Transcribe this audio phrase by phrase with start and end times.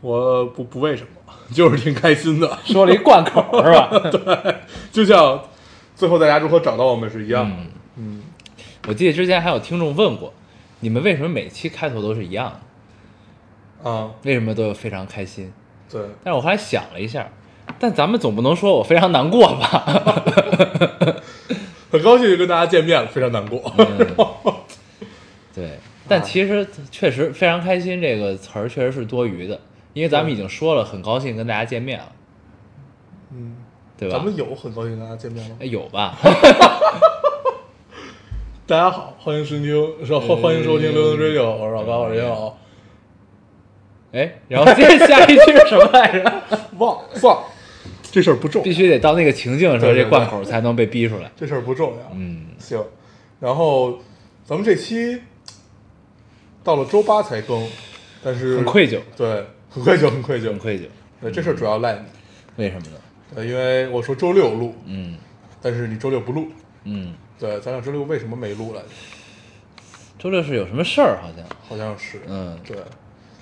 [0.00, 2.58] 我不不为什么， 就是挺开心的。
[2.64, 3.88] 说了一贯口是吧？
[4.10, 4.54] 对，
[4.92, 5.42] 就像
[5.94, 7.56] 最后大家如何找到我们是一样的。
[7.96, 8.22] 嗯，
[8.88, 10.32] 我记得之前还有听众问过，
[10.80, 12.60] 你们为什么每期开头都是一样
[13.82, 13.90] 的？
[13.90, 15.52] 啊，为什么都有非常开心？
[15.90, 17.28] 对，但是我后来想了一下，
[17.78, 20.24] 但咱们总不能说我非常难过吧？
[21.90, 23.60] 很高兴跟大家见面了，非常难过。
[25.52, 29.60] 对，但其实确实非常开心这个词儿确实是多余的，
[30.00, 32.12] 因为咱们已经说了很高兴跟大家见面了，
[33.34, 33.54] 嗯，
[33.98, 34.16] 对吧？
[34.16, 35.56] 咱们有很高兴跟大家见面吗？
[35.60, 36.16] 哎有吧？
[38.66, 42.54] 大家好，欢迎收听，是欢欢迎收听《流行追九》，我是老高，我是杨老。
[44.12, 46.42] 哎，然后接着下一句是什么来着？
[46.78, 47.42] 忘了算了，
[48.10, 51.30] 这事儿不重必，须得到那个情境的时候，对对这贯口才能被逼出来。
[51.36, 52.10] 这事儿不重要。
[52.14, 52.82] 嗯，行，
[53.38, 53.98] 然后
[54.46, 55.20] 咱们这期
[56.64, 57.68] 到了周八才更，
[58.24, 60.82] 但是很愧疚，对，很愧疚，很愧疚，很愧疚。
[61.20, 62.02] 对，这事儿主要赖你，
[62.56, 62.96] 为什么呢？
[63.34, 65.16] 对，因为我说周六录，嗯。
[65.62, 66.46] 但是你周六不录，
[66.84, 68.88] 嗯，对，咱俩周六为什么没录来着？
[70.18, 71.18] 周六是有什么事儿？
[71.20, 72.58] 好像，好像是，嗯。
[72.66, 72.78] 对，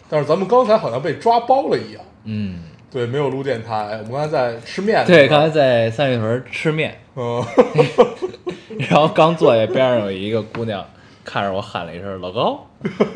[0.08, 7.40] 但是咱们刚才好像被抓包了一样，嗯，对，没有录电台，我们刚才在吃面，对，刚才，在三里屯吃面，嗯，
[8.90, 10.84] 然后刚坐下，边上有一个姑娘
[11.28, 12.66] 看着我喊了一声“老高”，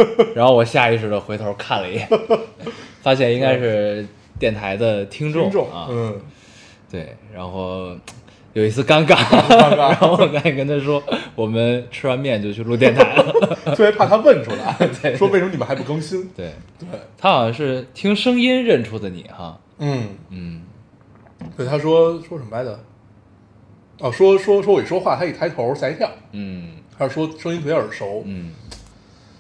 [0.36, 2.06] 然后我下意识的回头看了一眼，
[3.00, 4.06] 发现应该是
[4.38, 6.20] 电台的听众啊，嗯，
[6.90, 7.96] 对，然后
[8.52, 9.76] 有一丝尴尬，尴尬。
[9.88, 11.02] 然后我赶紧跟他说，
[11.34, 13.32] 我们吃完面就去录电台了。
[13.74, 15.16] 特别怕他问出来，对。
[15.16, 16.28] 说为什么你们还不更新？
[16.36, 16.52] 对。
[16.78, 16.86] 对，
[17.16, 20.60] 他好像是听声音认出的你哈，嗯，嗯。
[21.56, 22.78] 对，他说说什么来着？
[24.00, 28.52] 哦，说说说我一说话，他一抬头吓一跳，嗯他说声音特别耳熟，嗯。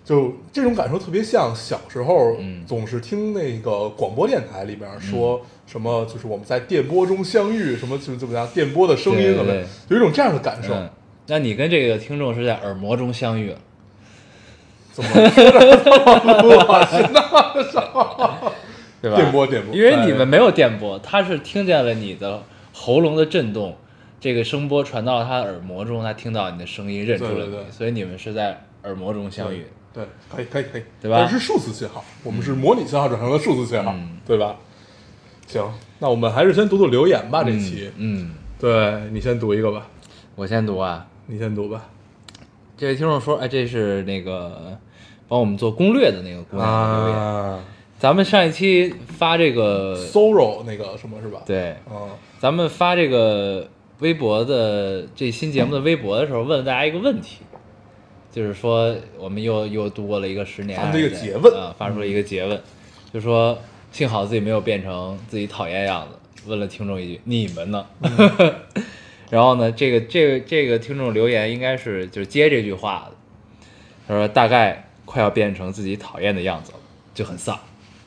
[0.04, 2.64] 就这种感受特别像小时候，嗯。
[2.66, 9.54] 总是听那个广播电台里边说什么，就是我们在电波中相遇，什么就怎么样，电波的声音什么
[9.88, 10.74] 有一种这样的感受。
[10.74, 10.90] 嗯，
[11.28, 13.50] 那你跟这个听众是在耳膜中相遇？
[13.50, 13.58] 了，
[14.92, 15.90] 怎么说的这
[16.24, 17.20] 么恶心呢？
[19.00, 19.16] 对吧？
[19.16, 19.74] 电波电波。
[19.74, 23.76] 因为你们没有电波，他是听见了你的喉咙的震动，
[24.22, 29.66] 这个声波传到了他的耳膜中，他听到你的声音，认出了你，对对对所以你们是在耳膜中相遇。
[29.92, 34.54] 对，可以可以可以，对吧但是数字信号，我们是模拟信号转成了数字信号，嗯对吧？
[35.48, 35.68] 行，
[35.98, 37.42] 那我们还是先读读留言吧。
[37.42, 39.88] 这嗯期，嗯，对你先读一个吧，
[40.36, 41.04] 我先读啊。
[41.26, 41.90] 你先读吧。
[42.76, 44.78] 这位听众说，哎，这是那个
[45.26, 47.18] 帮我们做攻略的那个姑娘的留言。
[47.18, 47.64] 啊
[47.98, 52.08] 咱们上一期发这个，，Soro 那个什么是吧？，对，嗯，
[52.40, 53.68] 咱们发这个
[54.00, 57.38] 微博的这新节目的微博的时候，问了大家一个问题，
[58.32, 62.60] 就是说我们又又度过了一个十年，发出了一个诘问啊，发出了一个诘问，
[63.12, 63.58] 就说
[63.92, 67.86] 幸好自己没有变成自己讨厌样子，问了听众一句：“你们呢？”
[69.30, 73.16] 然后呢，这个这个这个听众留言应该是就是接这句话的，
[74.06, 76.78] 他说大概快要变成自己讨厌的样子了，
[77.14, 77.58] 就很丧。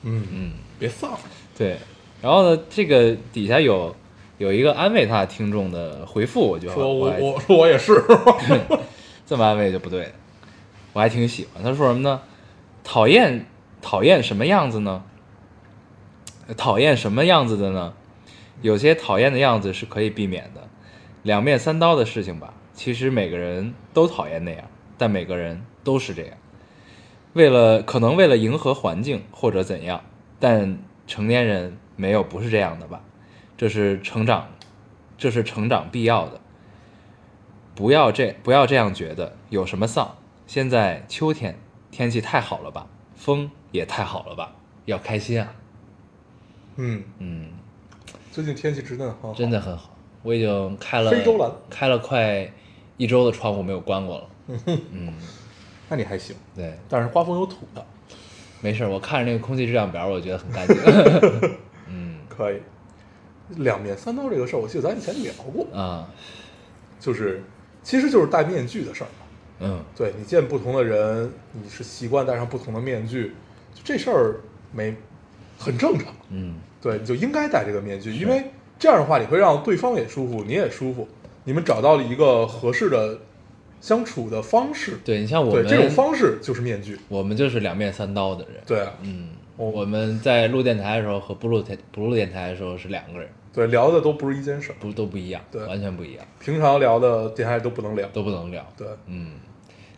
[0.04, 1.18] 嗯嗯，别丧，
[1.58, 1.78] 对，
[2.22, 3.96] 然后呢，这个底下有
[4.38, 8.04] 有一个安慰他听众的回复，我就说我我说我也是，
[9.26, 10.12] 这么安慰就不对了，
[10.94, 11.64] 我还挺喜欢。
[11.64, 12.22] 他说什么呢？
[12.84, 13.46] 讨厌
[13.82, 15.04] 讨厌什么样子呢？
[16.58, 17.94] 讨厌什么样子的呢？
[18.62, 20.68] 有些讨厌的样子是可以避免的，
[21.24, 22.54] 两面三刀的事情吧。
[22.74, 24.66] 其实每个人都讨厌那样，
[24.98, 26.32] 但每个人都是这样。
[27.34, 30.02] 为了可能为了迎合环境或者怎样，
[30.40, 30.78] 但
[31.08, 33.02] 成年人没有不是这样的吧？
[33.58, 34.50] 这是成长，
[35.18, 36.42] 这是成长必要的。
[37.74, 40.16] 不要这不要这样觉得，有什么丧？
[40.48, 41.58] 现在秋天，
[41.92, 44.54] 天气太好了吧，风也太好了吧，
[44.86, 45.54] 要开心啊！
[46.78, 47.50] 嗯，嗯，
[48.32, 52.50] 最近天气真的很好，真的很好，我已经开了非洲蓝开了快
[52.98, 54.30] 一周的窗户没有关过了。
[54.92, 55.14] 嗯，
[55.90, 57.86] 那你还行，对，但是刮风有土的，
[58.62, 60.78] 没事儿，我看着那个空气质量表，我觉得很干净。
[61.90, 62.62] 嗯可以。
[63.58, 66.08] 两面三刀这个事儿，我记得咱以前聊过，啊，
[67.00, 67.44] 就是
[67.84, 69.26] 其实就是戴面具的事儿嘛。
[69.60, 73.34] 嗯对你见不同的人，你是习惯戴上不同的面具，
[73.74, 74.36] 就这事儿
[74.74, 74.94] 没
[75.58, 76.14] 很正常。
[76.30, 78.44] 嗯对，你就应该戴这个面具，因为
[78.78, 81.08] 这样的话，你会让对方也舒服，你也舒服，
[81.46, 83.18] 你们找到了一个合适的
[83.80, 85.00] 相处的方式。
[85.06, 87.00] 对你像我们对这种方式就是面具。
[87.08, 88.62] 我们就是两面三刀的人。
[88.66, 95.64] 对啊，嗯，哦我们在录电台的时候和不录电不录电台的时候是两个人，对，聊的都不是一件事儿，不都不一样，对。
[95.66, 98.08] 完全不一样，平常聊的电台都不能聊。
[98.14, 98.66] 都不能聊。
[98.78, 99.32] 对，嗯，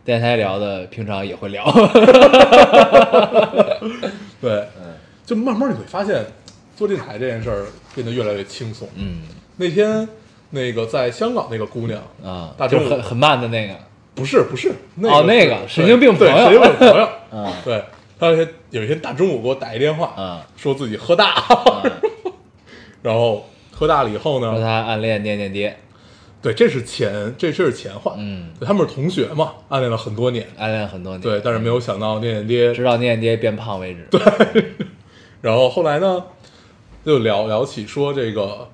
[0.04, 1.64] 电台聊的平常也会聊。
[4.40, 4.50] 对，
[4.80, 4.94] 嗯。
[5.26, 6.24] 就慢慢你会发现，
[6.76, 8.88] 做电台这件事儿变得越来越轻松。
[8.94, 9.22] 嗯。
[9.56, 10.08] 那天
[10.50, 13.74] 那个在香港那个姑娘，啊，大就很很慢的那个。
[14.14, 16.50] 不是不是，那哦那个神经病对朋友。
[16.50, 17.52] 神经病朋友， 嗯。
[17.64, 17.84] 对，
[18.18, 18.34] 他
[18.70, 21.34] 有一天大中午给我打一电话，嗯说自己喝大，
[23.02, 25.76] 然后喝大了以后呢说呢，他暗恋念念爹，
[26.42, 34.06] 对，这是前这这是前话，嗯，他们是同学嘛，暗恋了很多年，暗恋很多年，对，但是没有想到念念爹直到念念爹变胖为止。
[34.10, 34.64] 对，
[35.40, 36.24] 然后后来呢，
[37.04, 38.68] 就聊聊起说这个，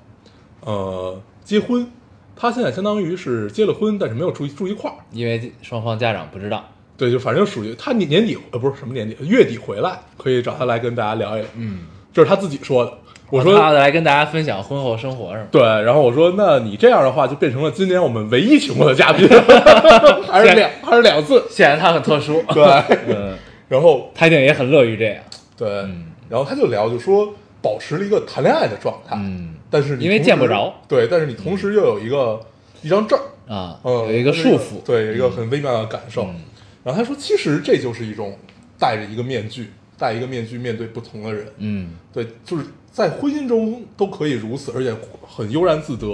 [0.63, 1.89] 呃，结婚，
[2.35, 4.97] 他现在相当于是结了婚，但是没有住住一块儿。
[5.13, 6.69] 因为双方家长不知道。
[6.97, 11.49] 对，就反正属于他年年底呃不是什么年底，月底回来可以找他来跟大家聊一聊。
[11.57, 11.81] 嗯，
[12.13, 12.93] 这是他自己说的。
[13.31, 15.47] 我说、他来跟大家分享婚后生活是吗？
[15.51, 19.27] 对，然后我说那你这样的话就变成了今年我们唯一请过的嘉宾，
[20.31, 21.43] 还是两还是两次。
[21.51, 22.45] 显然他很特殊。
[22.53, 22.65] 对，
[23.09, 23.37] 嗯，
[23.67, 25.17] 然后他一定也很乐于这样。
[25.57, 32.39] 对，嗯然后他就聊，就说保持了一个谈恋爱的状态，嗯但是你因为见不着，对，但是你同时又有一个、
[32.83, 33.19] 一张证，
[33.49, 34.81] 啊，嗯，有一个束缚。
[34.85, 36.25] 对，有一个很微妙的感受。
[36.25, 36.37] 嗯
[36.85, 38.39] 然后他说，其实这就是一种
[38.79, 41.47] 戴着一个面具，戴一个面具面对不同的人。
[41.57, 44.95] 嗯对，就是在婚姻中都可以如此，而且
[45.27, 46.07] 很悠然自得。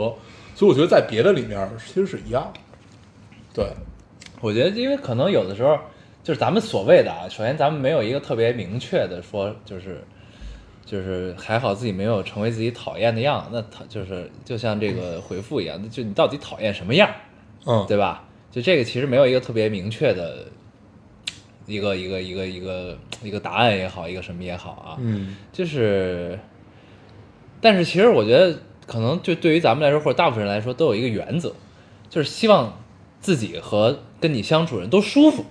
[0.54, 2.60] 所以我觉得在别的里面其实是一样的。
[3.52, 3.66] 对，
[4.40, 5.76] 我觉得，因为可能有的时候，
[6.22, 10.04] 就是咱们所谓的啊，首先咱们没有一个特别明确的说，就是
[10.86, 17.10] 就是还好自己没有成为自己讨厌的样，那他就是就像这个回复一样，就你到底讨厌什么样，
[17.66, 18.24] 嗯，对吧？
[18.50, 20.46] 就这个其实没有一个特别明确的
[21.70, 25.36] 一个一个一个一个一个答案也好，一个什么也好啊，嗯。
[25.52, 26.38] 就是，
[27.60, 31.52] 但是其实我觉得，可能就对于咱们来说，或者大部分人来说，都有一个原则，
[32.08, 32.76] 就是希望
[33.20, 35.44] 自己和跟你相处人都舒服，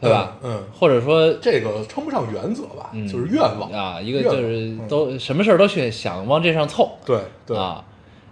[0.00, 0.36] 对吧？
[0.42, 0.64] 嗯，嗯？
[0.72, 4.88] 或者说这个称不上原则吧，嗯就是愿望啊，一个就是嗯。
[4.88, 7.84] 都什么事儿都去想往这上凑对对啊，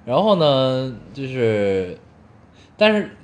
[0.04, 1.96] 然后呢，就是，
[2.76, 3.16] 但是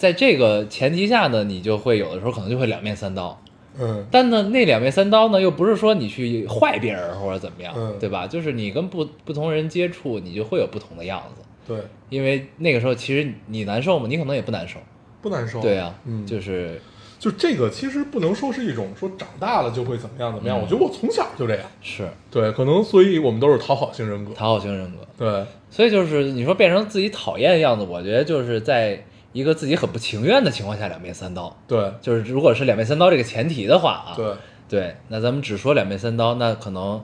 [0.00, 3.38] 在这个前提下呢，你就会有的时候可能就会两面三刀，
[3.78, 8.26] 嗯但呢，那两面三刀呢，又不是说你去坏别人或者怎么样，嗯对吧？
[8.26, 11.44] 就是你跟不不同人接触，你就会有不同的样子。
[11.68, 11.76] 对，
[12.08, 14.06] 因为那个时候其实你难受吗？
[14.08, 14.78] 你可能也不难受。
[15.20, 15.60] 不难受。
[15.60, 16.80] 对啊，嗯，就是
[17.18, 21.66] 就这个其实不能说是一种说长大了就会怎么样怎么样，嗯我觉得我从小就这样。
[21.82, 24.32] 是对，可能所以我们都是讨好型人格。
[24.32, 31.56] 讨好型人格，对，所以就是你说变成自己讨厌的样子，我觉得就是在一个自己很不情愿的情况下两面三刀。
[31.66, 34.34] 对，就是如果是两面三刀这个前提的话啊，对，
[34.68, 37.02] 对，那咱们只说两面三刀，那可能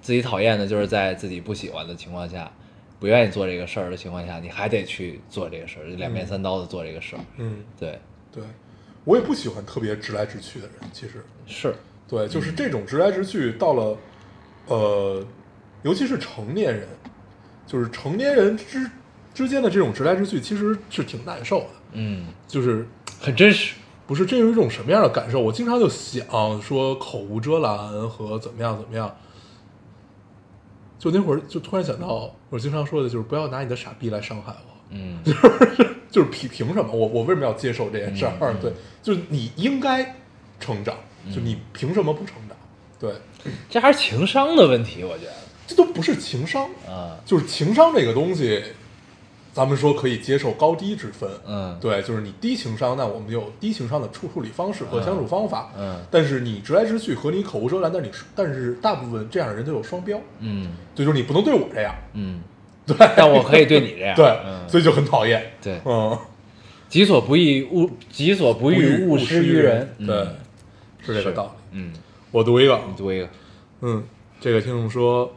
[0.00, 2.50] 自己讨厌的就是在自己不喜欢的情况下，
[2.98, 7.20] 不愿意做这个事儿的情况下，你还得去做这个事儿，两面三刀的做这个事儿。
[7.36, 7.98] 嗯，对，
[8.32, 8.42] 对，
[9.04, 11.24] 我也不喜欢特别直来直去的人，其实。
[11.46, 11.74] 是，
[12.08, 13.96] 对，就是这种直来直去，到了，
[14.66, 15.24] 呃，
[15.82, 16.88] 尤其是成年人，
[17.66, 18.88] 就是成年人之
[19.36, 21.66] 之间的这种直来直去，其实是挺难受的。
[21.92, 22.88] 嗯，就是
[23.20, 23.74] 很真实。
[24.06, 25.38] 不是这是一种什么样的感受？
[25.38, 29.14] 我经常就想说口无遮拦和怎么样怎么样。
[30.98, 34.72] 就那会儿就突然想到，我经常说的就是不要拿你的傻逼来伤害我。
[34.88, 35.32] 嗯，就
[35.76, 38.54] 是就是凭凭什么我我为什么要接受这件事儿？
[38.58, 40.16] 对，就是你应该
[40.58, 40.96] 成长，
[41.34, 42.56] 就你凭什么不成长？
[42.98, 43.12] 对，
[43.68, 45.32] 这还是情商的问题，我觉得。
[45.66, 48.62] 这都不是情商，啊，就是情商这个东西，
[49.56, 51.26] 咱们说可以接受高低之分。
[51.46, 55.72] 嗯，对，就是你低情商，那我们有低情商的处处理方式和相处方法。
[55.78, 55.98] 嗯。
[56.10, 60.72] 但是你直来直去和你口无遮拦，但你但是大部分这样的人都有双标，嗯。
[60.94, 62.42] 对，就是你不能对我这样，嗯，
[62.86, 64.14] 对，但我可以对你这样。
[64.14, 65.42] 对，嗯，所以就很讨厌。
[65.62, 66.18] 对，嗯，
[66.90, 69.88] 己所不欲，勿己所不欲，勿施于人。
[70.06, 70.36] 对嗯，
[71.00, 71.78] 是这个道理。
[71.78, 71.94] 嗯，
[72.30, 73.26] 我读一个，你读一个。
[73.80, 74.04] 嗯，
[74.38, 75.32] 这个听众说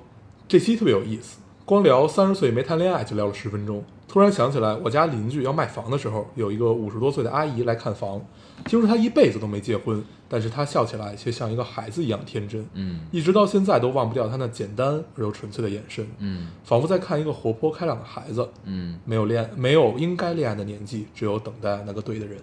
[0.46, 3.82] 这期特别有意思，光聊三十岁没谈恋爱就聊了十分钟。
[4.10, 8.20] 突然想起来，我家邻居要卖房的时候，有一个五十多岁的阿姨来看房。
[8.66, 12.66] 听说她一辈子都没结婚，但是她笑起来却像一个孩子一样天真。
[12.74, 18.50] 嗯一直到现在都忘不掉她那简单而又纯粹的眼神，嗯仿佛在看一个活泼开朗的孩子。
[18.66, 22.38] 嗯没有恋，没有应该恋爱的年纪，只有等待那个对的人。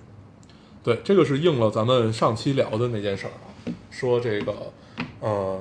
[0.85, 4.54] 对，这个是应了咱们上期聊的那件事儿啊，说这个
[5.18, 5.61] 呃，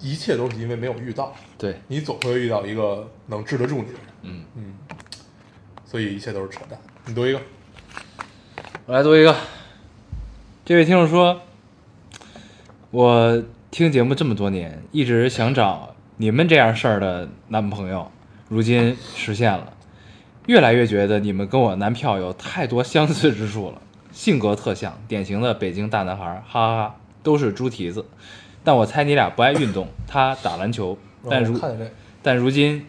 [0.00, 4.74] 一切都是因为没有遇到，对，你总会遇到一个能治得住你的人，嗯，嗯，
[5.90, 6.78] 所以一切都是扯淡。
[7.06, 7.40] 你读一个，
[8.84, 9.34] 我来读一个。
[10.62, 11.40] 这位听众说，
[12.90, 18.12] 我听节目这么多年，一直想找你们这样事儿的男朋友，
[18.50, 19.72] 如今实现了。
[20.44, 23.80] 越来越觉得你们跟我男票有太多相似之处了，
[24.12, 28.04] 性格特像，典型的北京大男孩，哈哈哈，都是猪蹄子。
[28.62, 30.98] 但我猜你俩不爱运动，他打篮球，
[31.30, 31.58] 但如
[32.22, 32.86] 但如今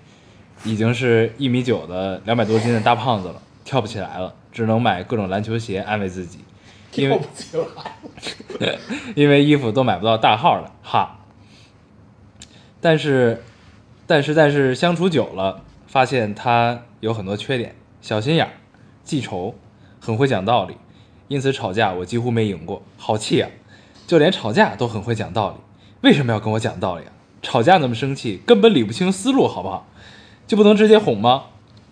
[0.64, 6.40] 已经是一米九的两百多斤的大胖子了，跳不起来了，只能买各种篮球鞋安慰自己，
[6.96, 7.20] 因为
[9.16, 11.20] 因为衣服都买不到大号的，哈。
[12.82, 13.44] 但是，
[14.08, 18.52] 但是，但是相处久了，发现他有很多缺点：小心眼儿、
[19.04, 19.56] 记仇、
[20.00, 20.76] 很会讲道理。
[21.28, 23.50] 因此吵架我几乎没赢过，好气啊！
[24.08, 25.58] 就连吵架都很会讲道理，
[26.02, 27.12] 为什么要跟我讲道理啊？
[27.44, 29.88] 吵架那么生气，根本理不清思路，好不好？
[30.50, 31.44] 就不能直接哄吗？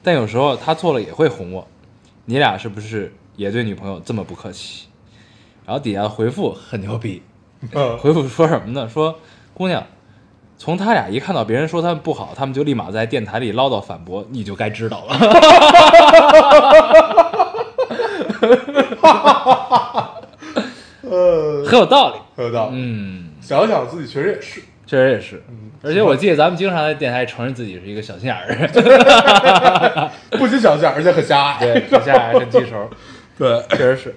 [0.01, 1.67] 但有时候他错了也会哄我。
[2.25, 4.87] 你俩是不是也对女朋友这么不客气？
[5.63, 7.21] 然后底下回复很牛逼，
[7.71, 8.89] 嗯，回复说什么呢？
[8.89, 9.19] 说
[9.53, 9.85] 姑娘，
[10.57, 15.15] 从他俩一看到别人说他们不好，他们就立马在电台里唠叨反驳，你就该知道了。
[21.03, 22.15] 呃， 很有道理。
[22.35, 22.75] 很有道理。
[22.75, 25.43] 嗯，想想自己确实也是，确实也是。
[25.83, 31.59] 而且我记得咱们经常在电台承认自己是一个小心眼儿的人， 不仅小心眼儿，而且很狭隘。
[31.59, 32.89] 对，底下还很记仇，
[33.37, 34.15] 对，确实是。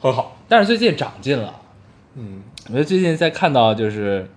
[0.00, 0.36] 很好。
[0.48, 1.54] 但是最近长进了，
[2.16, 4.28] 嗯，我觉得最近在看到就是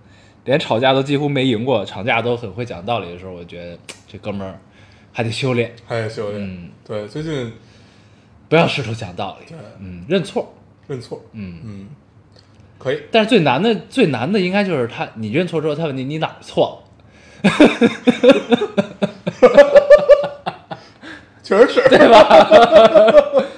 [0.44, 3.76] 连吵架都几乎没赢过，吵架都很会讲道理的时候，我觉得
[4.08, 4.58] 这哥们儿
[5.12, 6.40] 还得修炼，还得修炼。
[6.42, 7.52] 嗯对，最近
[8.48, 10.54] 不要试图讲道理对，嗯，认错，
[10.86, 11.60] 认错，嗯。
[11.64, 11.86] 嗯，
[12.78, 13.02] 可以。
[13.10, 16.82] 但是最难的最难的应该就是他，你认错之后，他问你你哪儿错？
[17.42, 17.50] 了，
[21.42, 22.22] 确实是，对吧？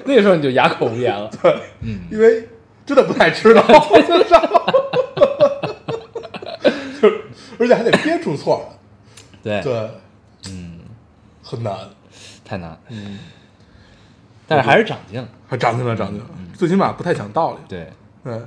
[0.05, 1.31] 那个时候你就哑口无言了。
[1.43, 2.47] 对嗯，因为
[2.85, 3.63] 真的不太知道，
[7.01, 7.09] 就
[7.59, 8.69] 而且还得憋出错了，
[9.43, 9.73] 对，对，
[10.51, 10.81] 嗯，
[11.43, 11.75] 很难，
[12.45, 13.19] 太难，嗯，
[14.47, 15.29] 但是还是长进了。
[15.49, 17.89] 还长进了，长进了，最起码不太讲道理，对，
[18.23, 18.39] 对，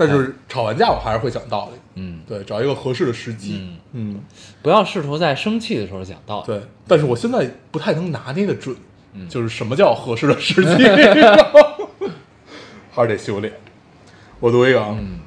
[0.00, 3.60] 但是吵完架我还是会讲道理，嗯，对，找一个合适的时机，
[3.92, 4.20] 嗯嗯，
[4.62, 6.46] 不要试图在生气的时候讲道理。
[6.46, 8.74] 对，但是我现在不太能拿捏的准，
[9.12, 10.84] 嗯就是什么叫合适的时机，
[12.90, 13.52] 还是得修炼。
[14.38, 15.20] 我读一个啊，嗯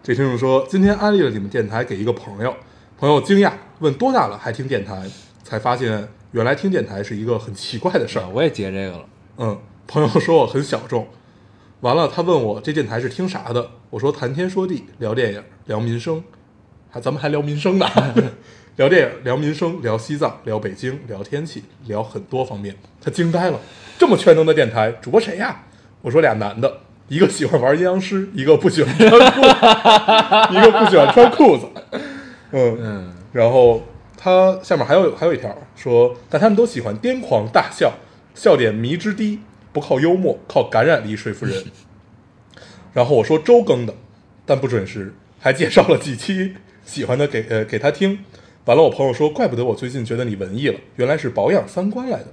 [0.00, 2.54] 这听众说，今天安利了你们电台给一个朋友，
[2.98, 5.02] 朋友惊讶问多大了还听电台，
[5.42, 8.28] 才发现原来听电台是一个很奇怪的事儿啊，。
[8.32, 9.04] 我也接这个了。
[9.38, 9.58] 嗯，
[9.88, 11.08] 朋友说我很小众，
[11.80, 16.22] 完了他问我这电台是听啥的，我说谈天说地，聊电影，聊民生，
[16.90, 17.86] 还咱们还聊民生呢，
[18.76, 22.76] 聊电影，聊民生，聊西藏，聊北京，聊天气，聊很多方面。
[23.00, 23.58] 他惊呆了，
[23.98, 25.64] 这么全能的电台，主播谁呀？
[26.02, 29.40] 我说俩男的，一个喜欢玩阴阳师，一个不喜欢穿裤，
[30.54, 31.66] 一个不喜欢穿裤子。
[32.52, 33.82] 嗯嗯，然后
[34.18, 37.94] 他下面还有还有一条说，但他们都喜欢癫狂大笑，
[38.34, 39.38] 笑点迷之低，
[39.72, 41.64] 不靠幽默，靠感染力说服人。
[42.92, 43.94] 然后我说周更的，
[44.44, 48.18] 但不准时，还介绍了几期喜欢的给呃给他听。
[48.64, 52.26] 完了，我朋友说，怪不得我最近觉得你文艺了，原来是保养三观来的。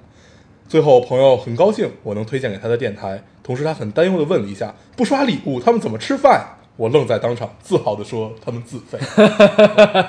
[0.68, 6.56] 最后，朋友很高兴我能推荐给他的电台，同时他很担忧的问了一下：不刷礼物，他们怎么吃饭？
[6.76, 9.00] 我愣在当场，自豪的说：“他们自费，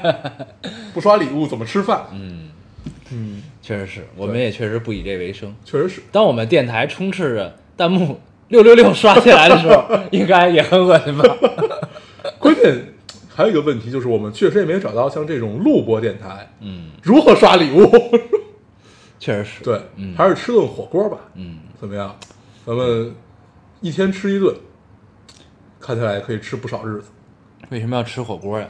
[0.92, 2.47] 不刷礼物怎么吃饭？”嗯，嗯，
[3.68, 5.54] 确实是我们也确实不以这为生。
[5.62, 11.36] 确实是，当我们电台充斥着弹幕六六六刷起来的时候， 应该也很恶心吧？
[12.40, 12.94] 关键
[13.28, 17.92] 还有一个问题就是，我们确实也没有找到像这种录播电台嗯，如何刷礼物。
[19.20, 19.62] 确实是。
[19.62, 22.16] 对，嗯还是吃顿火锅吧，嗯，怎么样？
[22.64, 23.14] 咱们
[23.82, 24.56] 一天吃一顿，
[25.78, 27.08] 看起来可以吃不少日子。
[27.68, 28.66] 为什么要吃火锅呀？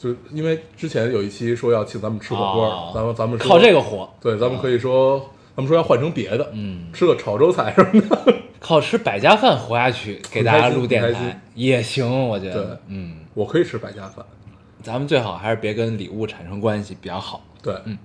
[0.00, 5.20] 就因为之前有一期说要请咱们吃火锅，哦咱们咱们说靠这个火，对，咱们可以说，
[5.54, 8.34] 咱们说要换成别的，嗯吃个潮州菜什么的。
[8.58, 12.80] 靠吃百家饭活下去，给大家录电很开心台也行，我觉得对得。
[12.86, 14.24] 嗯，我可以吃百家饭，
[14.82, 17.42] 咱们最好还是别跟礼物产生关系比较好。
[17.62, 17.98] 对，嗯，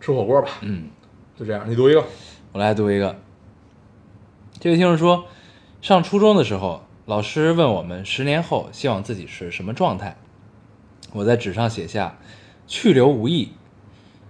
[0.00, 0.88] 吃火锅吧，嗯，
[1.38, 1.64] 就这样。
[1.68, 2.02] 你读一个，
[2.52, 3.14] 我来读一个。
[4.58, 5.26] 这位听众说，
[5.82, 10.16] 上初中的时候，老师问我们十年后希望自己是什么状态。
[11.16, 12.18] 我在纸上写下
[12.68, 13.52] “去留无意，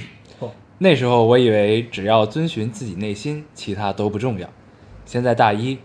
[0.39, 4.49] 哦那时候我以为只要遵循自己内心，其他都不重要。
[5.05, 5.77] 现在大一，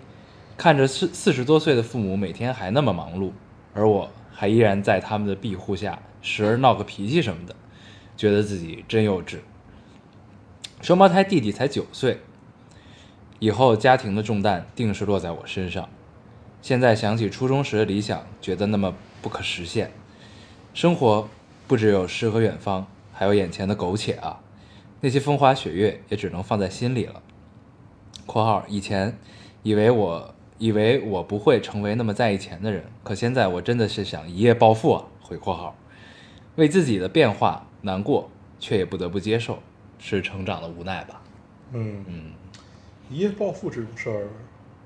[0.57, 3.31] 看着四四十多岁的父母每天还那么忙碌，
[3.75, 7.55] 而我还依然在他们的庇护下，时而闹个脾气什么的，
[8.17, 9.37] 觉得自己真幼稚。
[10.81, 12.19] 双胞胎弟弟才九岁，
[13.39, 15.89] 以后家庭的重担定是落在我身上。
[16.61, 19.93] 现在想起初中时的理想，觉得那么不可实现。
[20.75, 21.29] 生活
[21.67, 24.41] 不只有诗和远方，还有眼前的苟且啊！
[25.01, 27.23] 那些风花雪月也只能放在心里了。
[28.27, 29.17] （括号以前
[29.63, 35.77] 以为我以为我不会成为那么在意钱的人，可现在我真的是想一夜暴富啊！）回括号，
[36.57, 39.63] 为自己的变化难过，却也不得不接受，
[39.99, 41.23] 是成长的无奈吧？
[41.73, 42.33] 嗯，嗯，
[43.11, 44.29] 一夜暴富这种事儿，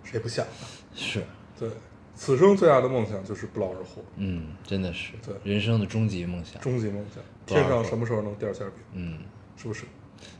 [0.05, 0.67] 谁不想呢？
[0.95, 1.23] 是，
[1.69, 1.71] 对，
[2.17, 6.61] 此生最大的梦想就是不劳而获，嗯，真的是对人生的终极梦想。
[6.61, 7.23] 终极梦想。
[7.47, 8.77] 天上什么时候能掉馅饼？
[8.95, 9.19] 嗯，
[9.57, 9.85] 是不是？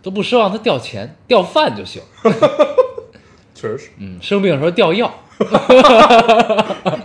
[0.03, 2.03] 都不奢望他掉钱，掉饭就行。
[3.55, 5.13] 确实是，嗯，生病的时候掉药。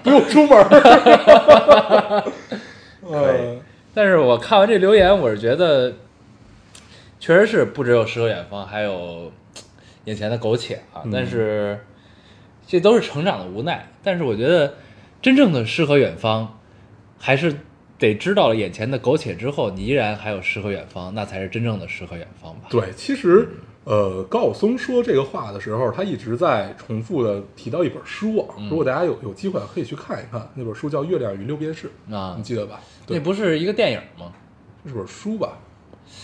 [0.04, 2.24] 不用出门儿。
[3.02, 3.56] 呃，
[3.94, 5.94] 但是我看完这留言，我是觉得，
[7.20, 9.32] 确实是不只有诗和远方，还有
[10.06, 11.02] 眼前的苟且啊。
[11.06, 11.80] 嗯但是
[12.68, 13.90] 这都是成长的无奈。
[14.04, 14.76] 但是我觉得，
[15.22, 16.60] 真正的诗和远方，
[17.18, 17.56] 还是
[17.98, 22.68] 得知道了眼前的苟且之后，你依然还有诗和远方，那才是真正的诗和远方吧。
[22.70, 23.50] 对，其实
[23.86, 28.56] 呃，高晓松说这个话的时候，他一直在重复的提到一本书啊。
[28.60, 32.82] 嗯如果大家有有机会可以去看一看，那本书叫《月亮与六便士》，啊你，记得吧？
[33.08, 34.32] 那，不是一个电影吗？
[34.84, 35.58] 这是本书吧？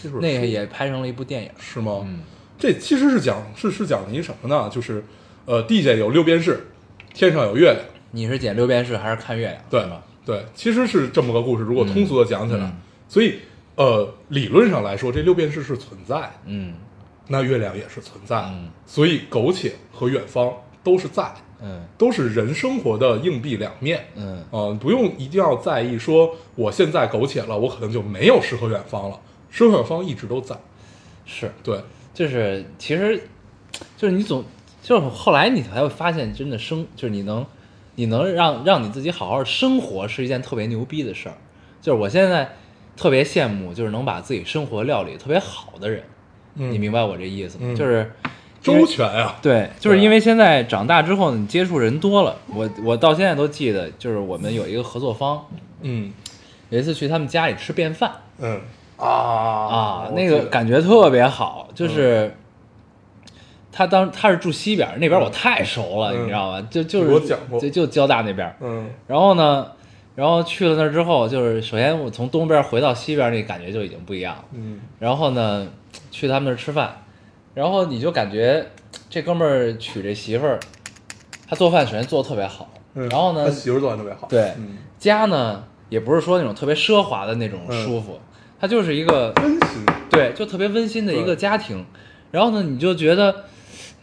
[0.01, 1.49] 这是本那个也拍成了一部电影。
[1.57, 2.01] 是吗？
[2.05, 2.19] 嗯
[2.55, 4.69] 这其实是讲是是讲的一什么呢？
[4.69, 5.03] 就是
[5.45, 6.65] 呃，地下有六便士，
[7.13, 7.79] 天上有月亮。
[8.11, 9.61] 你是捡六便士还是看月亮？
[9.69, 9.85] 对？
[10.25, 11.63] 对，其实是这么个故事。
[11.63, 12.73] 如果通俗的讲起来，嗯
[13.09, 13.39] 所以
[13.75, 16.73] 呃，理论上来说，这六便士是存在，嗯
[17.27, 21.29] 那月亮也是存在，嗯所以苟且和远方都是在，
[21.61, 24.05] 嗯都是人生活的硬币两面。
[24.15, 29.19] 嗯呃，不用一定要在意说我现在苟且了，我可能就没有诗和远方了。
[29.49, 30.55] 诗和远方一直都在。
[31.25, 31.51] 是。
[31.61, 31.79] 对，
[32.13, 33.21] 就是其实，
[33.97, 34.43] 就是你总
[34.83, 37.43] 就是后来你才会发现，真的生就是你能
[37.95, 41.35] 你能让让你自己好好生活是一件特别牛逼的事儿。
[41.81, 42.49] 就是我现在
[42.97, 46.03] 特别羡慕，就是能把自己生活料理特别好的人。
[46.55, 47.63] 嗯你明白我这意思吗？
[47.67, 48.11] 嗯就是
[48.61, 49.37] 周全啊。
[49.41, 52.35] 对，就是因为现在长大之后，你接触人多了。
[52.53, 55.45] 我我到现在都记得，就是我们有一个合作方，
[55.81, 56.11] 嗯
[56.69, 58.59] 有一次去他们家里吃便饭嗯
[58.97, 62.35] 啊啊，那个感觉特别好，就是。
[63.75, 66.67] 他当他是住西边儿，那边我太熟了，嗯你知道吗？
[66.69, 68.55] 就就是我讲过就就交大那边儿。
[68.61, 69.71] 嗯然后呢，
[70.15, 74.45] 然后去了那儿之后，就是首先我从东边回到西边，那感觉就已经不一样了。
[74.53, 75.67] 嗯然后呢，
[76.11, 77.03] 去他们那儿吃饭，
[77.55, 78.63] 然后你就感觉
[79.09, 80.59] 这哥们儿娶这媳妇儿，
[81.49, 84.27] 他做饭首先做的特别好，嗯，然后呢他，媳妇儿做的特别好。
[84.29, 88.19] 对嗯，家呢也不是说那种特别奢华的那种嗯舒服，
[88.59, 89.85] 他就是一个温馨。
[90.11, 91.83] 对，就特别温馨的一个家庭。
[92.29, 93.45] 然后呢，你就觉得，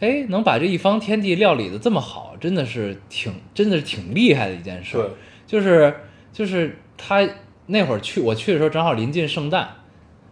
[0.01, 5.09] 哎，能把这一方天地料理的这么好，真的是挺，真的是挺厉害的一件事儿对。
[5.47, 5.93] 就是
[6.33, 7.27] 就是他
[7.67, 9.69] 那会儿去，我去的时候正好临近圣诞，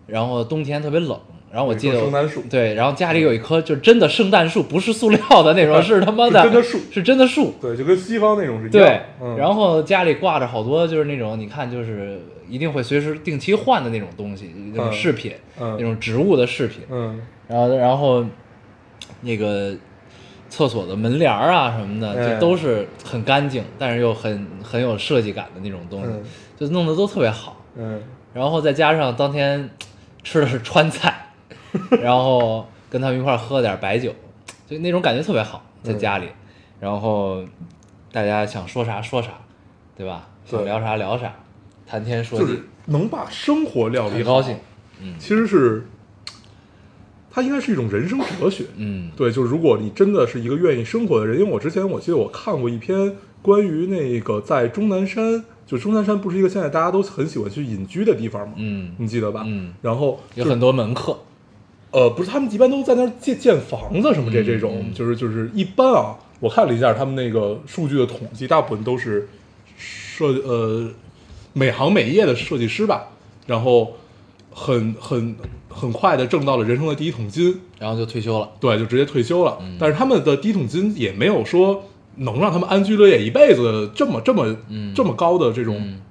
[0.08, 1.20] 然后冬天特别冷，
[1.52, 7.54] 然后我记得圣诞树对，然后家里有一棵就真的圣诞树，不是塑料的那种， 是他妈的是真的树是真的树。
[7.62, 8.72] 对，就跟西方那种是一样。
[8.72, 16.82] 对，嗯、然后家里挂着好多就是那种你看就是一定会随时定期换的那种东西，那种嗯饰品，嗯那种植物的饰品。
[16.90, 18.26] 嗯然后然后
[19.22, 19.76] 那个
[20.50, 26.24] 厕所的门帘儿啊什么的，嗯就都是很干净，但是又很很有设计感的那种东西，嗯
[26.58, 27.58] 就弄得都特别好。
[27.76, 28.02] 嗯
[28.34, 29.70] 然后再加上当天
[30.24, 31.32] 吃的是川菜，
[32.02, 34.14] 然后跟他们一块儿喝点白酒，
[34.68, 36.28] 就那种感觉特别好，在家里。
[36.80, 37.44] 然后
[38.12, 39.30] 大家想说啥说啥，
[39.98, 40.28] 对吧？
[40.46, 41.34] 想聊啥聊啥，
[41.86, 44.58] 谈天说地，就是能把生活料理好很高兴。
[45.02, 45.86] 嗯其实是
[47.32, 48.66] 它应该是一种人生哲学。
[48.78, 58.56] 嗯对，就是如果你真的是一个愿意生活的人，因为我之前我记得我看过一篇关于那个在终南山，就终南山不是一个现在大家都很喜欢去隐居的地方吗？
[58.58, 59.44] 嗯，你记得吧？
[59.46, 61.18] 嗯然后有很多门客。
[61.92, 69.28] 呃，不是，他们一般都在那儿建建房子什么这嗯这种，嗯就是就是一般啊，我看了一下他们那个数据的统计，大部分都是
[69.76, 70.88] 设呃
[71.54, 73.08] 每行每业的设计师吧，
[73.48, 73.94] 然后
[74.52, 75.36] 很很
[75.80, 78.50] 很快的挣到了人生的第一桶金，然后就退休了。
[78.60, 79.58] 对，就直接退休了。
[79.62, 81.86] 嗯但是他们的第一桶金也没有说
[82.18, 86.02] 能让他们安居乐业一辈子这么这么、嗯这么高的这种、嗯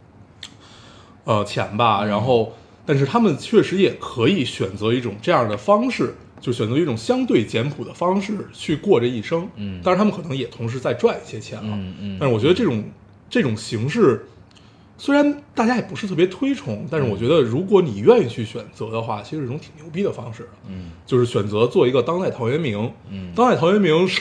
[1.25, 2.55] 呃钱吧，然后
[2.87, 9.47] 但是他们确实也可以选择一种这样的方式就选择一种相对简朴的方式去过这一生。
[9.57, 11.77] 嗯但是他们可能也同时在赚一些钱了。
[11.77, 12.83] 嗯嗯但是我觉得这种
[13.29, 14.27] 这种形式，
[14.99, 20.49] 虽然大家也不是特别推崇，但是我觉得如果你愿意去选择的话，其实是一种挺牛逼的方式。
[20.69, 22.93] 嗯就是选择做一个当代陶渊明。
[23.09, 24.21] 嗯当代陶渊明首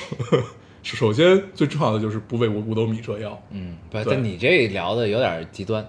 [0.84, 3.38] 首先最重要的就是不为五斗米折腰。
[3.52, 5.86] 嗯，不，对但你这聊的有点极端。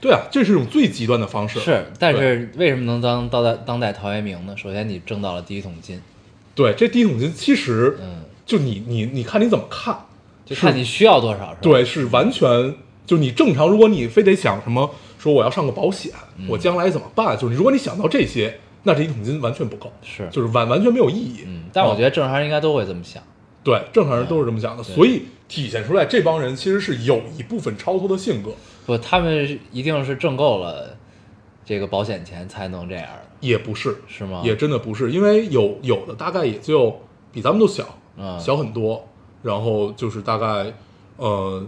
[0.00, 1.60] 对啊，这是一种最极端的方式。
[1.60, 4.56] 是，但是为什么能当当代当代陶渊明呢？
[4.56, 6.00] 首先你挣到了第一桶金，
[6.54, 10.06] 对这第一桶金，其实嗯，就你你你看你怎么看，
[10.46, 11.58] 就看你需要多少，是吧？
[11.60, 12.74] 对，是完全
[13.10, 13.68] 就你正常。
[13.68, 17.36] 如果你非得想什么，说我要上个保险，嗯我将来怎么办？
[17.36, 21.40] 就是如果你想到这些，那这一桶金完全不够，是就是完完全没有意义。
[21.44, 23.20] 嗯，但我觉得、正常人应该都会这么想。
[23.64, 28.52] 对正常人都是这么想的，对所以体现出来这帮人其实是有一部分超脱的性格，
[28.86, 30.96] 不，他们一定是挣够了
[31.64, 33.08] 这个保险钱才能这样，
[33.40, 34.40] 也不是，是吗？
[34.44, 36.96] 也真的不是，因为有有的大概也就
[37.32, 39.04] 比咱们都小，嗯小很多，
[39.42, 40.72] 然后就是大概
[41.16, 41.66] 呃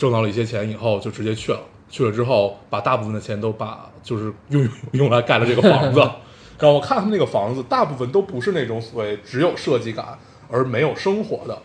[0.00, 1.60] 挣到了一些钱以后就直接去了，
[1.90, 6.00] 去了之后把大部分的钱都把就是用 用来盖了这个房子，
[6.58, 10.18] 然后我看他们那个房子大部分都不是那种所谓只有设计感
[10.50, 11.58] 而没有生活的，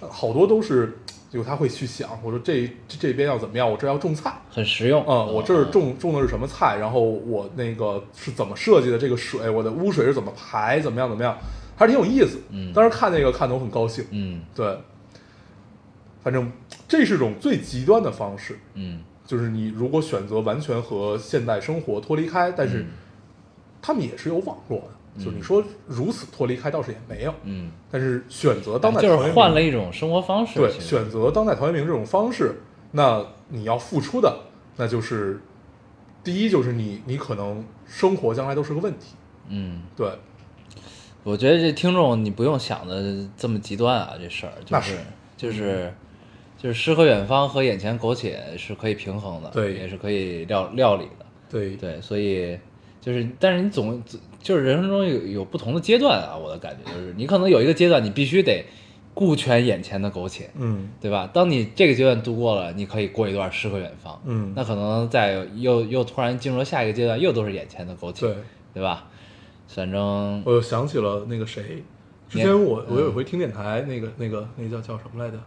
[0.00, 0.98] 呃好多都是
[1.30, 4.32] 有他会去想，我说这这这边要怎么样，我这儿要种菜。
[4.50, 5.04] 很实用。
[5.06, 11.36] 嗯，我这儿种种的是什么菜，然后我那个是怎么设计的这个水，我的污水是怎么排，怎么样怎么样，
[11.76, 12.40] 还是挺有意思。
[12.50, 14.04] 嗯当时看那个看的我很高兴。
[14.10, 14.78] 嗯对，
[16.26, 16.50] 反正
[16.88, 19.04] 这是种最极端的方式，嗯。
[19.24, 22.86] 就是你如果选择完全和现代生活脱离开，但是嗯。
[23.80, 30.58] 他们也是有网络的，就你说如此脱离开倒是也没有，嗯，但是选择当代就是换了一种生活方式。
[30.58, 34.40] 对，选择当代陶渊明这种方式，那你要付出的，
[34.76, 35.40] 那就是
[36.24, 39.14] 第一就是你你可能生活将来都是个问题，
[39.50, 40.10] 嗯，对，
[41.22, 44.98] 我觉得这听众你不用想的这么极端啊，这事儿就是是
[45.36, 45.94] 就是
[46.58, 49.74] 就是诗和远方和眼前苟且是可以平衡的，对。
[49.74, 51.76] 也是可以料料理的，对。
[51.76, 52.58] 对，所以
[53.00, 54.02] 就是，但是你总
[54.40, 58.64] 就是人生中有有不同的阶段啊，我的感觉就是你可能有一个阶段你必须得
[59.12, 60.88] 顾全眼前的苟且，嗯。
[61.00, 61.28] 对吧？
[61.32, 64.52] 当你这个阶段度过了，你可以过一段诗和远方，嗯。
[64.56, 68.36] 那可能再又又突然进入了下一个阶段，又都是眼前的苟且，对，
[68.74, 69.06] 对吧？
[69.68, 70.42] 反正。
[70.44, 71.82] 我又想起了那个谁，
[72.28, 75.38] 之前我我有一回听电台，那个那个那个叫叫什么来着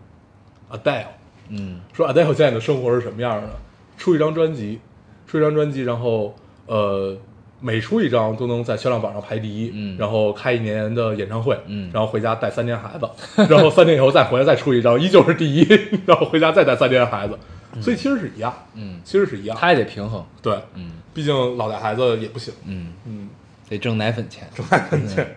[0.71, 1.05] ？Adele
[1.49, 3.49] 嗯说 Adele 现在的生活是什么样的？
[3.97, 4.79] 出一张专辑，
[5.27, 6.34] 出一张专辑，然后
[6.67, 7.17] 呃，
[7.60, 13.10] 每出一张都能在销量榜上排第一，嗯然后开一年的演唱会，嗯然后回家带三年孩子，
[13.49, 15.67] 然后三年以后再回来再出一张，依旧是第一，
[16.05, 17.38] 然后回家再带三年孩子，
[17.82, 23.27] 所以其实是一样，嗯，其实是一样，他也得平衡，对，嗯毕竟老带孩子也不行，嗯，嗯，
[23.67, 24.47] 得挣奶粉钱。
[24.55, 24.63] 对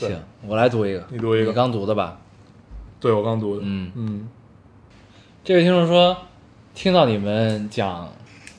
[0.00, 2.18] 对行，我来读一个，你读一个你刚读的吧？
[3.00, 4.28] 对我刚读的，嗯嗯
[5.44, 6.16] 这位听众说，
[6.74, 8.12] 听到你们讲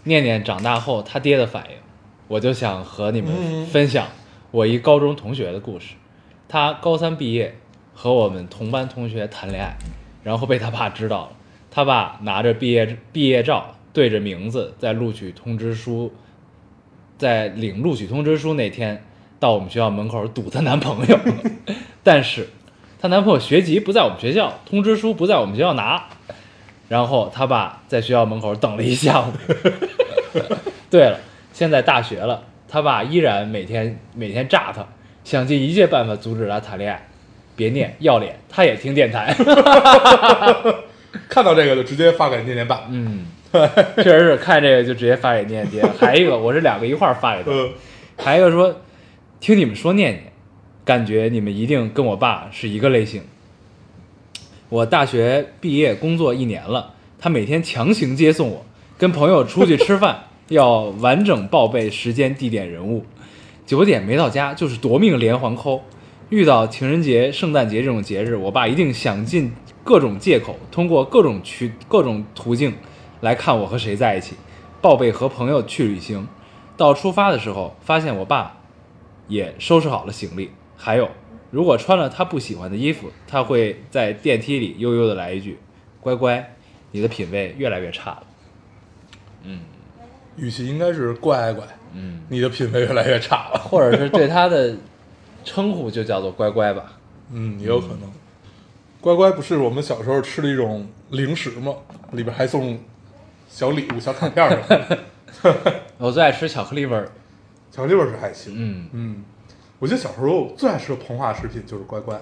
[0.06, 1.76] 念念长大后他爹的反应，
[2.28, 4.08] 我就想和你们嗯分享
[4.50, 5.94] 我一高中同学的故事。
[6.48, 7.56] 他高三毕业，
[7.94, 9.78] 和我们同班同学谈恋爱，
[10.24, 11.32] 然后被他爸知道了。
[11.70, 16.12] 他爸拿着毕业毕业照，对着名字，在录取通知书，
[17.20, 19.04] 在领录取通知书那天，
[19.39, 21.20] 到我们学校门口堵她男朋友。
[22.02, 22.50] 但是，
[23.00, 26.08] 她男朋友学籍不在我们学校，通知书不在我们学校拿。
[26.89, 29.32] 然后他爸在学校门口等了一下午。
[30.91, 31.17] 对了，
[31.54, 34.86] 现在大学了，他爸依然每天每天炸他，
[35.23, 37.08] 想尽一切办法阻止他谈恋爱。
[37.56, 39.36] 别念，要脸，他也听电台。
[41.28, 43.25] 看到这个就直接发给念念爸，嗯，
[43.97, 45.84] 确实是看这个就直接发给念念爹。
[45.99, 47.52] 还一个，我是两个一块儿发给他。
[47.52, 47.69] 嗯
[48.21, 48.82] 还有一个说，
[49.39, 50.23] 听你们说念念，
[50.84, 53.23] 感觉你们一定跟我爸是一个类型。
[54.69, 58.65] 我大学毕业工作一年了，他每天强行接送我，
[58.99, 63.03] 跟朋友出去吃饭要完整报备时间、地点、人物，
[63.65, 65.82] 九点没到家就是夺命连环扣。
[66.29, 69.51] 遇到情人节、圣诞节这种节日，我爸一定想尽
[69.84, 72.75] 各种借口，通过各种渠、各种途径
[73.21, 74.36] 来看我和谁在一起，
[74.79, 76.27] 报备和朋友去旅行。
[76.77, 78.58] 到出发的时候，发现我爸
[79.27, 80.51] 也收拾好了行李。
[80.77, 81.10] 还有，
[81.51, 85.57] 如果穿了他不喜欢的衣服，他会在电梯里悠悠的来一句
[85.99, 86.55] ：“乖乖，
[86.91, 88.23] 你的品味越来越差了。
[89.43, 89.59] 嗯
[90.38, 93.59] 语气应该是乖乖，”嗯，你的品味越来越差了。
[93.69, 94.75] 或者是对他的
[95.43, 96.93] 称呼就叫做乖乖吧。
[97.31, 98.12] 嗯，也有可能。
[99.01, 101.73] 乖乖不是我们小时候吃的一种零食吗？
[102.12, 102.79] 里边还送
[103.49, 104.99] 小礼物、小卡片什么的。
[105.97, 107.09] 我最爱吃巧克力味儿。
[107.71, 108.53] 巧克力味儿是还行。
[108.57, 109.23] 嗯嗯，
[109.80, 112.22] 我觉得小时候最爱吃的膨化食品就是乖乖，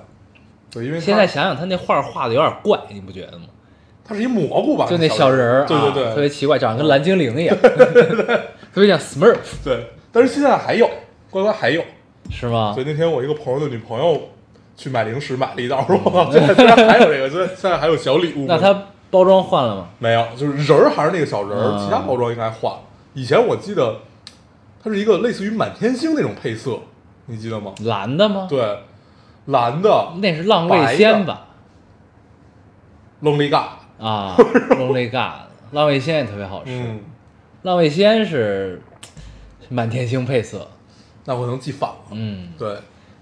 [0.71, 3.45] 对，因为现在想想他那画画的有点怪，你不觉得吗？
[4.05, 10.89] 它是一蘑菇吧，就那小人儿，对对对特别奇怪，长得跟蓝精灵一样，特别像 Smurf，对，但是现在还有
[11.29, 11.83] 乖乖还有，
[12.29, 12.85] 是吗所以？
[12.85, 14.29] 那天我一个朋友的女朋友
[14.77, 18.45] 去买零食买了一袋，我说我靠，现在居然还有这个，现在现在还有小礼物。
[18.47, 19.89] 那它包装换了吗？
[19.99, 22.79] 没有，就是人儿还是那个小人儿，嗯其他包装应该换了。
[23.13, 23.97] 以前我记得
[24.81, 26.79] 它是一个类似于满天星那种配色，
[27.27, 27.73] 你记得吗？
[27.85, 28.47] 蓝的吗？
[28.49, 28.79] 对，
[29.45, 31.47] 蓝的那是浪味仙吧
[33.21, 34.35] ？，Lonely God，啊，
[34.71, 36.71] Lonely God，浪味仙也特别好吃。
[36.71, 37.01] 嗯，
[37.63, 38.81] 浪味仙是
[39.69, 40.67] 满天星配色，
[41.25, 41.95] 那我能记反了。
[42.11, 42.77] 嗯，对，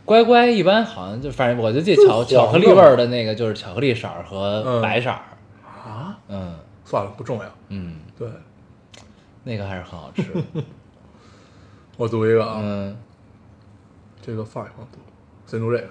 [0.05, 4.81] 乖乖一般好像就反正我就记巧巧克力味儿的那个就是巧克力色儿和嗯。
[4.81, 5.19] 白色儿，
[5.65, 6.55] 啊，嗯。
[6.87, 7.45] 算了，不重要。
[7.69, 8.27] 嗯，对，
[9.43, 10.21] 那个还是很好吃。
[10.21, 10.39] 的，
[11.97, 12.95] 我读一个啊，嗯
[14.25, 14.97] 这个放一放读，
[15.45, 15.87] 先读这个，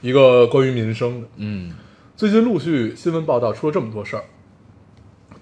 [0.00, 1.28] 一个关于民生的。
[1.36, 1.74] 嗯
[2.16, 4.24] 最近陆续新闻报道出了这么多事儿，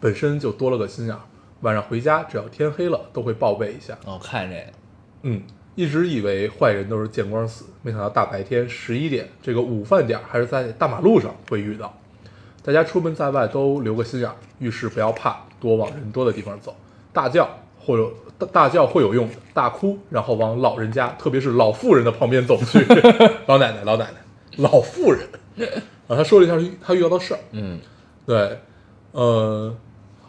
[0.01, 1.21] 本身就多了个心眼儿。
[1.61, 3.97] 晚上回家，只要天黑了，都会报备一下。
[4.05, 4.73] 哦看这个，
[5.23, 5.43] 嗯，
[5.77, 11.97] 一直以为坏人都是见光死，没想到大白天十一点这个午饭点儿还是在大马路上会遇到。
[12.65, 16.75] 大家出门在外都留个心眼儿，遇事不要怕，多往人多的地方走。
[17.13, 18.11] 大叫或者
[18.47, 22.85] 大大叫会有用的，大哭然后往老人家，特别是老妇人的旁边走去。
[23.47, 24.19] 老奶奶，老奶奶，
[24.57, 25.21] 老妇人。
[26.09, 27.79] 啊，他说了一下他遇到的事儿，嗯
[28.27, 28.59] 对，
[29.13, 29.75] 呃，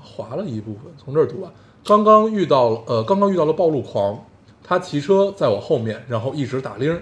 [0.02, 1.52] 划了一部分，从这儿读吧。
[1.86, 4.26] 刚刚遇到了，呃，刚刚遇到了暴露狂，
[4.64, 7.02] 他骑车在我后面，然后一直打铃儿，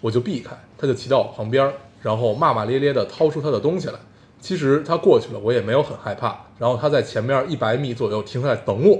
[0.00, 3.94] 我就避开，他就骑到我旁边儿，然后骂骂咧咧的掏出他的东西来。
[4.40, 6.38] 其实他过去了，我也没有很害怕。
[6.58, 8.98] 然后他在前面一百米左右停下来等我，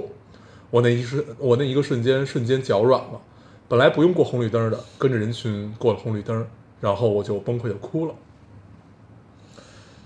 [0.75, 3.21] 我那一瞬，我那一个瞬间瞬间脚软了。
[3.69, 6.45] 本来不用过红绿灯的，跟着人群过了红绿灯，
[6.81, 8.13] 然后我就崩溃的哭了。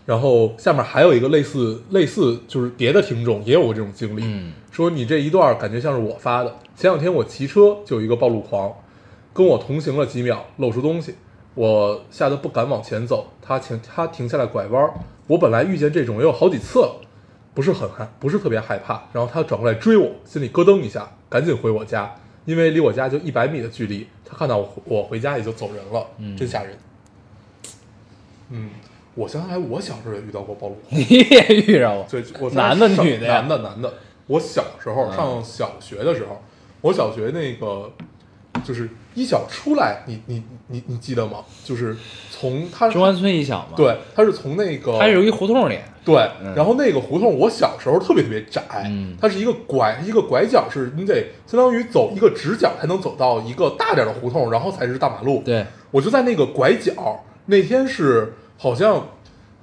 [0.06, 6.56] 然后下面还有一个类似类似，就是别的听众也有过这种经历，嗯说你这一段感觉像是我发的。
[6.76, 8.72] 前两天我骑车就有一个暴露狂，
[9.34, 11.16] 跟我同行了几秒，露出东西，
[11.56, 14.94] 我吓得不敢往前走，他停他停下来拐弯，
[15.26, 17.02] 我本来遇见这种也有好几次了，
[17.54, 26.78] 不是很害不是特别害怕，然后他转过来追我，心里咯噔一下，赶紧回我家，因为离我家就一百米的距离，他看到我我回家也就走人了，嗯真吓人。
[28.52, 28.70] 嗯，
[29.16, 30.86] 我想起来，我小时候也遇到过暴露狂。
[31.00, 33.94] 你也遇着过，对，我男的女的男的男的。
[34.28, 36.42] 我小时候嗯上小学的时候，
[36.82, 37.92] 我小学那个
[38.64, 41.44] 就是一小出来，你你你你记得吗？
[41.64, 41.98] 就是
[42.30, 55.42] 从他中关村一小嘛，，对，他是从那个他是有一胡同里，对嗯，然后那个胡同我小时候特别特别窄，嗯它是一个拐一个拐角，是你得相当于走一个直角才能走到一个大点的胡同，然后才是大马路。
[55.46, 59.08] 对，我就在那个拐角，那天是好像，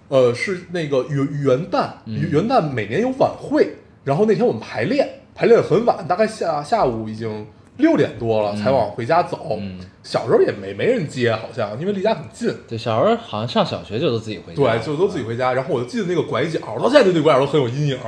[0.08, 7.46] 呃，是那个元元旦，元旦每年有晚会，然后那天我们排练，排练很晚，大概下下午已经
[7.76, 9.56] 六点多了，嗯才往回家走。
[9.60, 12.54] 嗯小时候也没没人接，好像因为离家很近。
[12.68, 15.52] 对，小时候好像上小学就都自己回家，对，就都自己回家。
[15.52, 17.98] 然后我就记得那个拐角，到现在对那拐角都很有阴影。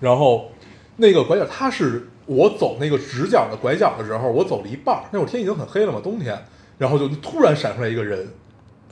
[0.00, 0.50] 然后
[0.96, 6.38] 那个拐角，它是我走那个直角的拐角的时候，我走了一半儿，那会儿天已经很黑了嘛，冬天。
[6.78, 8.28] 然后就突然闪出来一个人，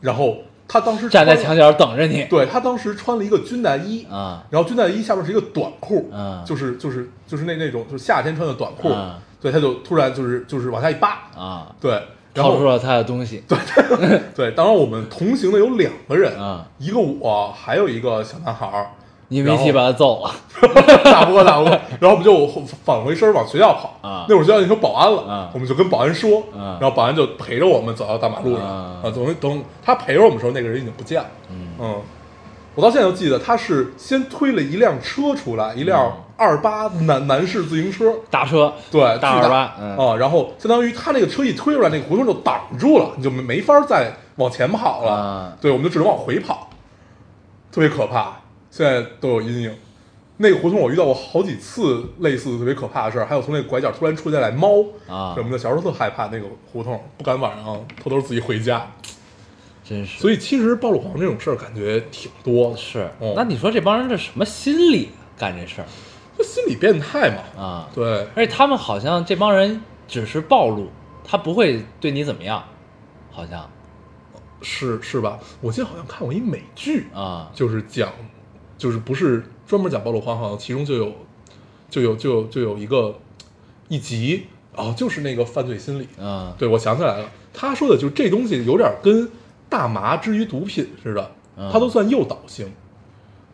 [0.01, 11.91] 然后他当时站在墙角等着你，对他当时穿了一个军大衣，啊，然后军大衣下面是一个短裤，啊就是就是就是那那种就是夏天穿的短裤，嗯对，他就突然就是就是往下一扒，啊，对，
[12.33, 13.59] 然后掏出了他的东西，对
[14.35, 18.87] 对，当然我们同行的有两个人，啊一个我，还有一个小男孩儿，
[19.29, 20.33] 你们一起把他揍了，
[21.05, 22.47] 打不过打不过，然后我们就
[22.87, 24.09] 返回身往学校跑。
[24.09, 28.65] 啊那会儿学校已经有保安了，啊我们就跟保安说，啊然后保安就陪着我们走到大马路上。
[28.65, 31.29] 啊啊，等等他陪着我们的时候，那个人已经不见了。
[31.51, 32.01] 嗯
[32.75, 45.13] 我到现在都记得，他是先推了一辆车出来，一辆二八男男士自行车，大车，对，大巨二八嗯啊，然后相当于他那个车一推出来，那个胡同就挡住了，你就没没法再往前跑了。
[45.13, 46.69] 啊对，我们就只能往回跑，
[47.71, 49.75] 特别可怕，现在都有阴影。
[50.39, 58.85] 那个胡同我遇到过好几次类似特别可怕的事儿，还有从那个拐角突然出现来猫啊什么的，小时候特害怕那个胡同，不敢晚上偷偷自己回家。
[59.85, 65.87] 真是，所以其实暴露狂这种事儿感觉挺多的，是哦，那你说这帮人这什么心理干这事儿
[66.39, 67.63] 就心理变态嘛。
[67.63, 67.91] 啊？
[67.95, 70.89] 对，而且他们好像这帮人只是暴露，
[71.23, 72.65] 他不会对你怎么样，
[73.31, 73.71] 好像
[74.63, 75.39] 是是吧？
[75.61, 78.11] 我记得好像看过一美剧，啊，就是讲，
[78.79, 81.13] 就是不是专门讲暴露狂，好像其中就有，
[81.91, 83.21] 就有就有就有一个
[83.89, 86.09] 一集哦，就是那个犯罪心理。
[86.19, 89.31] 啊对，我想起来了，他说的就是这东西有点跟
[89.75, 92.73] 大麻之于毒品似的，嗯它都算诱导性。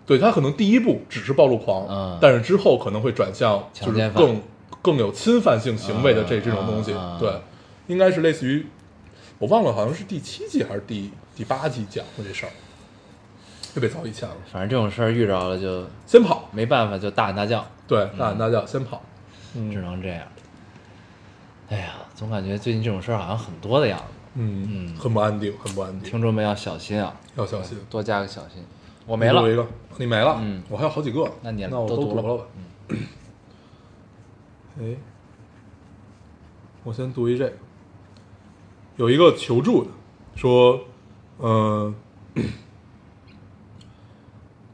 [0.04, 4.42] 对他可能第一步只是暴露狂，嗯但是之后可能会转向就是更
[4.82, 6.92] 更有侵犯性行为的这、嗯这种东西。
[6.92, 7.32] 嗯对，
[7.86, 8.66] 应该是类似于
[9.38, 12.52] 我忘了，好像是第七季还是第第八季讲的这事儿，
[13.72, 14.36] 特别早以前了。
[14.52, 19.00] 反正这种事儿遇着了就先跑，没办法，就大喊大叫，对，大喊大叫，先跑。
[19.54, 20.22] 嗯只能这样。
[21.70, 24.04] 哎呀，总感觉最近这种事儿好像很多的样子，
[24.34, 27.76] 嗯嗯很不安定，很不安定，听众们要小心啊，要小心。
[27.90, 28.64] 多加个小心。
[29.06, 29.50] 我没了。
[29.50, 29.66] 一个，
[29.96, 30.62] 你没了，嗯。
[30.68, 32.22] 我还有好几个，那你那我都读了。
[32.22, 32.44] 读了吧。
[34.80, 34.96] 哎，
[36.84, 37.52] 我先读一这个，
[38.96, 39.90] 有一个求助的
[40.36, 40.80] 说，
[41.40, 41.92] 嗯、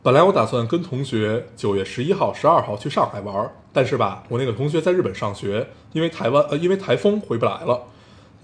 [0.03, 7.87] 本来我打算跟同学九月十一号、十二号去上海玩，但是吧，我那个同学在日本上学，因为台湾呃因为台风回不来了。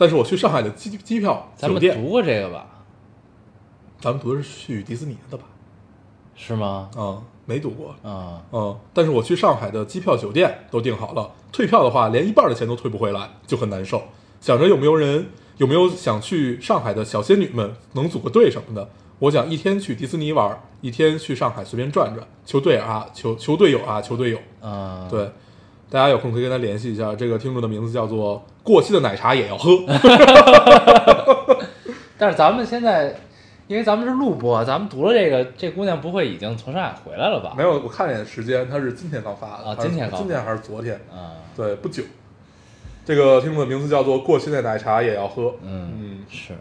[0.02, 2.66] 但是我去上海的机机票、咱们酒店，读过这个吧？
[4.00, 5.44] 咱们读的是去迪士尼的吧？
[6.34, 6.90] 是吗？
[6.96, 7.94] 嗯、没读过。
[8.02, 14.02] 啊，嗯，但是我去上海的机票、酒店都订好了，退票的话连一半的钱都退不回来，就很难受。
[14.40, 18.90] 想着有没有人有没有想去上海的小仙女们能组个队什么的？
[19.20, 24.38] 我想一天去迪士尼玩，一天去上海随便转转，求队啊，求求队友啊，求队友。
[24.62, 25.30] 嗯，对，
[25.92, 29.70] 大家有空可以跟他联系一下，这个听众的名字叫做“过期的奶茶也要喝
[32.16, 33.14] 但是咱们现在，
[33.66, 37.38] 因为咱们是录播，咱们读了这个，这姑娘不会已经从上海回来了”。
[37.44, 37.52] 吧？
[37.54, 40.94] 没有，我看了一眼时间，她是今天刚发的啊今天刚发今天还是昨天？
[41.12, 42.02] 啊，对，不久。
[43.04, 45.54] 这个听众的名字叫做“过期的奶茶也要喝”。
[45.62, 46.54] 嗯嗯，是，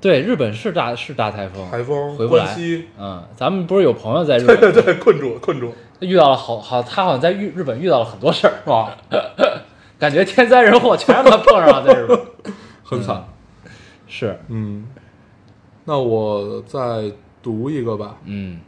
[0.00, 8.96] 对，日本是大是大台风，台风回不来关西，嗯，咱们不是有朋友在日对本，对对，困住了，困住了，遇到了好好，他好像在日日本遇到了很多事儿，是吧？
[9.98, 12.20] 感觉天灾人祸全让他碰上了，在日本。
[12.82, 13.24] 很惨。
[14.06, 14.86] 是，嗯，
[15.84, 17.10] 那我再
[17.42, 18.60] 读一个吧，嗯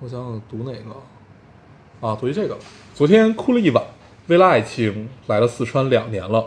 [0.00, 2.16] 我想想读哪个啊？
[2.18, 2.60] 读一这个吧。
[2.94, 3.84] 昨天哭了一晚，
[4.28, 6.46] 为了爱情来了四川两年了，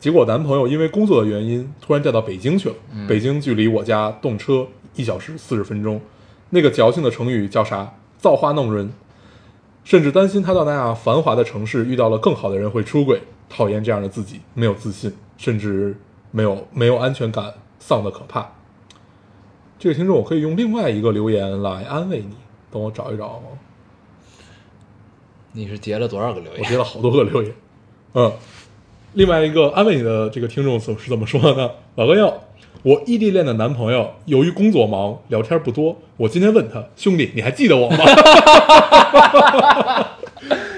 [0.00, 2.74] 结果男朋友因为工作的原因突然调到北京去了。
[3.08, 6.00] 北京距离我家动车一小时四十分钟。
[6.50, 7.92] 那个矫情的成语叫啥？
[8.18, 8.92] 造化弄人。
[9.86, 15.96] 甚至担心他到那样繁华的城市遇到了更好的人会出轨，讨厌这样的自己，没有自信，甚至
[16.32, 18.50] 没有没有安全感，丧的可怕。
[19.78, 22.34] 这个听众，我可以用另外一个留言来安慰你，
[22.68, 23.40] 等我找一找。
[25.52, 26.60] 你是截了多少个留言？
[26.64, 27.54] 我截了好多个留言，
[28.14, 28.32] 嗯，
[29.12, 31.70] 另外一个安慰你的这个听众怎是怎么说的呢？
[31.94, 32.42] 老哥要
[32.82, 35.96] 我异地恋的男朋友由于工作忙，聊天不多。
[36.16, 37.98] 我今天问他兄弟，你还记得我吗？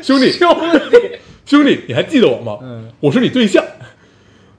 [0.02, 0.48] 兄弟，兄
[0.90, 2.58] 弟，兄弟，你还记得我吗？
[2.62, 3.62] 嗯，我是你对象。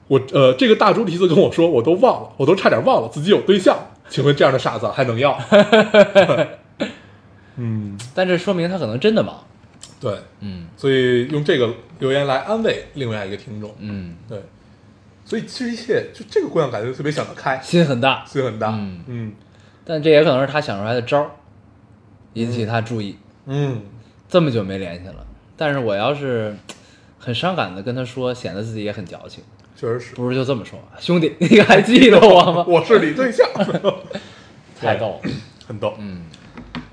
[0.06, 3.76] 我呃，这个大猪蹄子跟我说，我都忘了，我都差点忘了自己有对象。
[4.08, 5.38] 请问这样的傻子还能要？
[7.56, 9.44] 嗯，但这说明他可能真的忙。
[10.00, 13.74] 对，嗯所以用这个留言来安慰另外一个听众。
[13.78, 14.38] 嗯，对，
[15.30, 18.70] 所以其实一切就这个姑娘感觉特别想得开，心很大，心很大。
[18.70, 19.32] 嗯嗯
[19.84, 21.30] 但这也可能是他想出来的招儿，
[22.32, 23.16] 引起他注意。
[23.46, 23.80] 嗯，
[24.28, 25.24] 这么久没联系了，
[25.56, 26.56] 但是我要是
[27.20, 29.44] 很伤感的跟他说，显得自己也很矫情。
[29.76, 32.64] 确实是，不如就这么说，兄弟， 你还记得我吗？
[32.68, 33.48] 我是你对象，
[34.80, 35.30] 太逗了。
[35.64, 35.94] 很逗。
[36.00, 36.24] 嗯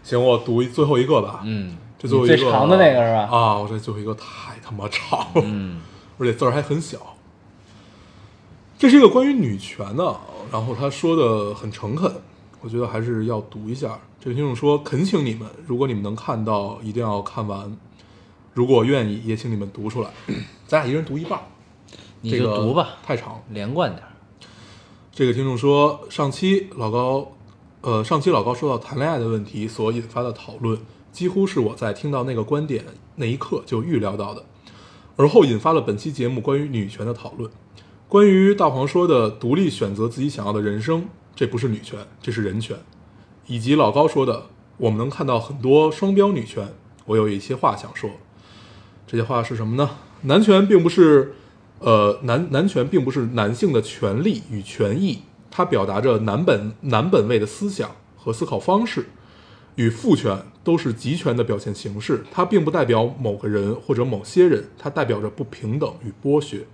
[0.04, 1.41] 行，我读一最后一个吧。
[1.43, 3.36] 嗯，这最后一个最长的那个是吧？
[3.36, 5.82] 啊，我这最后一个太他妈长了，嗯
[6.19, 7.16] 而且字儿还很小。
[8.77, 10.15] 这是一个关于女权的，
[10.51, 12.11] 然后他说的很诚恳，
[12.61, 13.99] 我觉得还是要读一下。
[14.19, 17.67] 这个听众说：“恳请你们，如果你们能看到，一定要看完；
[18.53, 20.11] 如果愿意，也请你们读出来。
[20.67, 21.45] 咱俩一人读一半儿，
[22.21, 23.41] 你这个就读吧，太长了。
[23.49, 24.11] 连贯点儿。
[25.11, 27.31] 这个听众说，上期老高，
[27.81, 30.79] 呃，上期老高说到谈恋爱的问题所引发的讨论，
[31.11, 32.85] 几乎是我在听到那个观点
[33.15, 34.45] 那一刻就预料到的，
[35.15, 37.49] 而后引发了本期节目关于女权的讨论。
[38.10, 42.78] 关于大黄说的独立选择自己想要的人生，这不是女权，这是人权，
[43.47, 44.45] 以及老高说的，
[44.78, 46.70] 我们能看到很多双标女权，
[47.05, 48.12] 我有一些话想说。
[49.05, 49.89] 这些话是什么呢？
[50.22, 51.34] 男权并不是，
[51.80, 59.08] 呃，男男权并不是男性的权利与权益，它表达着男本男本位的思想和思考方式，
[59.76, 62.24] 与父权都是集权的表现形式。
[62.32, 66.66] 它并不代表某个人或者某些人，它代表着不平等与剥削。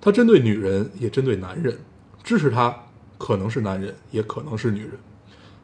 [0.00, 1.78] 它针对女人，也针对男人。
[2.22, 2.84] 支持它
[3.18, 4.92] 可能是男人，也可能是女人。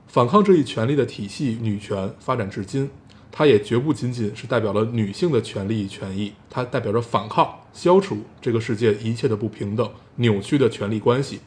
[0.06, 2.90] 反抗这一权利的体系，女权发展至今，
[3.30, 11.40] 它也绝不仅仅是代表了女性的权利与权益，它代表着反抗、消除这个世界一切的不平等、扭曲的权利关系，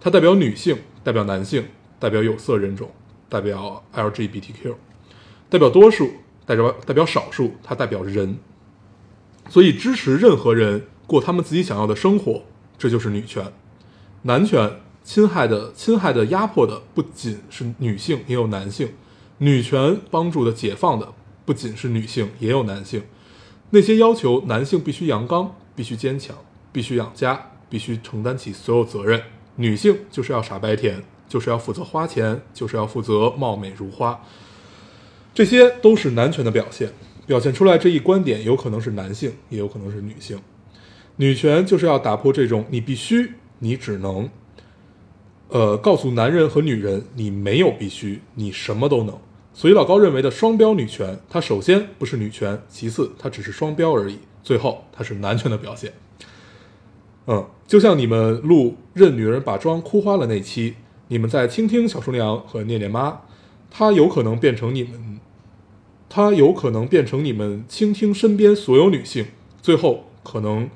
[0.00, 1.64] 它代表女性，代表男性，
[2.00, 2.90] 代表有色人种，
[3.28, 4.74] 代表 LGBTQ，
[5.48, 6.10] 代表多数，
[6.44, 8.36] 代表代表少数，它代表人。
[9.48, 12.42] 所以支持任何人过他们自己想要的生活，
[12.76, 13.52] 这就是女权。
[14.22, 18.88] 男权侵害的、侵害的、压迫的不仅是女性，也有男性；
[19.38, 21.12] 女权帮助的、解放的
[21.44, 23.02] 不仅是女性，也有男性。
[23.70, 26.36] 那些要求男性必须阳刚、必须坚强、
[26.72, 29.22] 必须养家、必须承担起所有责任，
[29.56, 34.20] 女性就是要傻白甜，就是要负责花钱，就是要负责貌美如花。
[35.34, 36.92] 这些都是男权的表现，
[37.26, 40.40] 表现出来这一观点有可能是男性，也有可能是女性。
[41.16, 44.28] 女权就是要打破这种你必须、你只能，
[45.48, 49.18] 呃，告诉男人和女人你没有必须，你什么都能。
[49.54, 55.94] 所以老高认为的双标女权，它首先不是女权，其次它只是双标而已，最后它是男权的表现。
[57.26, 60.74] 嗯，就像你们录《任女人把妆哭花了》那期，
[61.08, 63.22] 你们在倾听小厨娘和念念妈，
[63.70, 65.18] 她有可能变成你们，
[66.10, 69.26] 她有可能变成你们倾听身边所有女性，
[69.62, 70.68] 最后可能，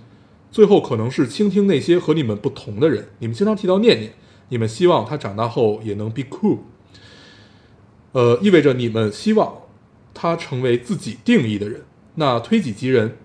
[0.51, 3.09] 最后可能是倾听那些和你们不同的人。
[3.21, 4.13] 你们经常提到念念，
[4.49, 6.59] 你们希望她长大后也能 be cool，
[8.13, 9.63] 呃，意味着你们希望
[10.13, 11.85] 她成为自己定义的人。
[12.17, 13.17] 那推己及人，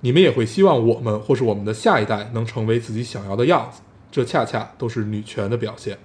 [0.00, 5.98] 你们也会希望我们或是我们的下一代能成为自己想要的样子，这恰恰都是女权的表现。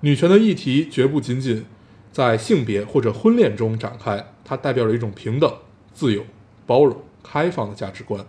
[0.00, 1.64] 女权的议题绝不仅仅
[2.10, 5.50] 在性别或者婚恋中展开，它代表着一种平等、
[5.94, 6.24] 自由、
[6.66, 8.26] 包容、开放的价值观。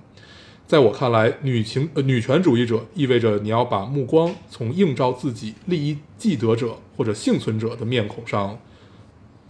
[0.72, 8.57] 在我看来，女情呃女权主义者意味着你要把目光从映照自己利益既得者或者幸存者的面孔上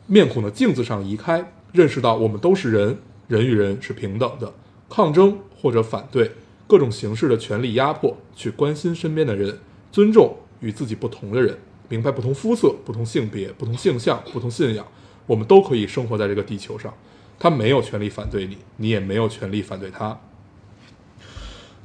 [0.07, 2.97] 面孔的镜子上移开，认识到我们都是人，
[3.28, 4.51] 人与人是平等的，
[4.89, 6.32] 抗争或者反对
[6.65, 9.59] 各种形式的权力压迫，去关心身边的人，
[9.91, 11.55] 尊重与自己不同的人，
[11.88, 14.84] 明白不同肤色、不同性别、不同性向、不同信仰，
[15.28, 16.91] 我们都可以生活在这个地球上。
[17.38, 20.19] 他没有权利反对你，你也没有权利反对他。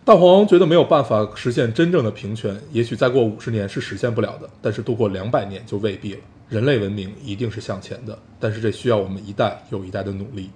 [0.07, 6.21] 大黄觉得没有办法实现真正的平权，也许再过五十年是实现不了的，但是度过两百年就未必了。
[6.49, 10.49] 人类文明一定是向前的，但是这需要我们一代又一代的努力。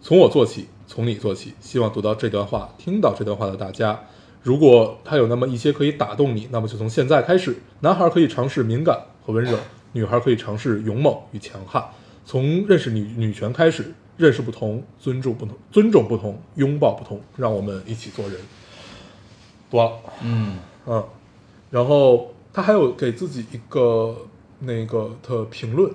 [0.00, 1.52] 从我做起，从你做起。
[1.60, 4.00] 希望读到这段话、听到这段话的大家，
[4.40, 7.54] 如果他有那么一些可以打动你，那么就从现在开始。
[7.80, 9.58] 男孩可以尝试敏感和温柔，
[9.92, 11.84] 女孩可以尝试勇猛与强悍。
[12.24, 18.38] 从认识女女权开始，认识不同，尊重不同，尊重不同，拥抱不同，让我们一起做人。
[19.74, 21.04] 读完了，嗯嗯，
[21.70, 24.14] 然后他还有给自己一个
[24.60, 25.92] 那个的评论，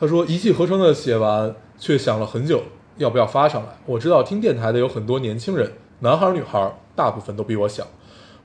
[0.00, 2.60] 他说一气呵成的写完，却想了很久
[2.96, 3.78] 要不要发上来。
[3.86, 7.86] 我知道听电台的有很多年轻人，男孩儿女孩儿，大部分都比我小，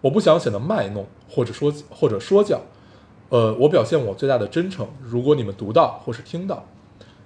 [0.01, 2.61] 我不想显得卖弄或者说或者说教，
[3.29, 4.87] 呃，我表现我最大的真诚。
[5.01, 6.63] 如果你们读到或是听到，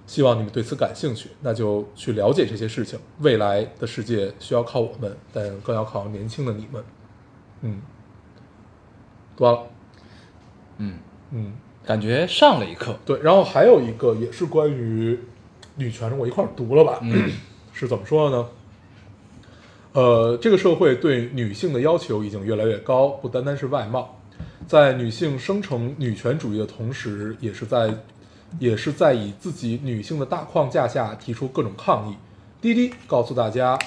[0.06, 2.98] 希望你们对此感兴趣，那就去了解这些事情。
[3.18, 6.82] 未来的世界需要靠我们，但更要靠年轻的你们。
[7.62, 7.80] 嗯，
[9.36, 9.62] 读完了。
[10.78, 10.94] 嗯，
[11.32, 11.52] 嗯，
[11.84, 12.96] 感觉上了一课。
[13.04, 13.18] 对。
[13.20, 15.18] 然后还有一个也是关于
[15.76, 17.00] 女权的，我一块儿读了吧。
[17.02, 17.30] 嗯，
[17.72, 18.46] 是怎么说的呢？
[19.94, 24.20] 呃，这个社会对女性的要求已经越来越高，不单单是外貌，
[24.66, 27.92] 在女性生成女权主义的同时，也是在
[28.60, 32.16] 也是在以自己女性的大框架下提出各种抗议。
[32.60, 33.78] 滴滴告诉大家，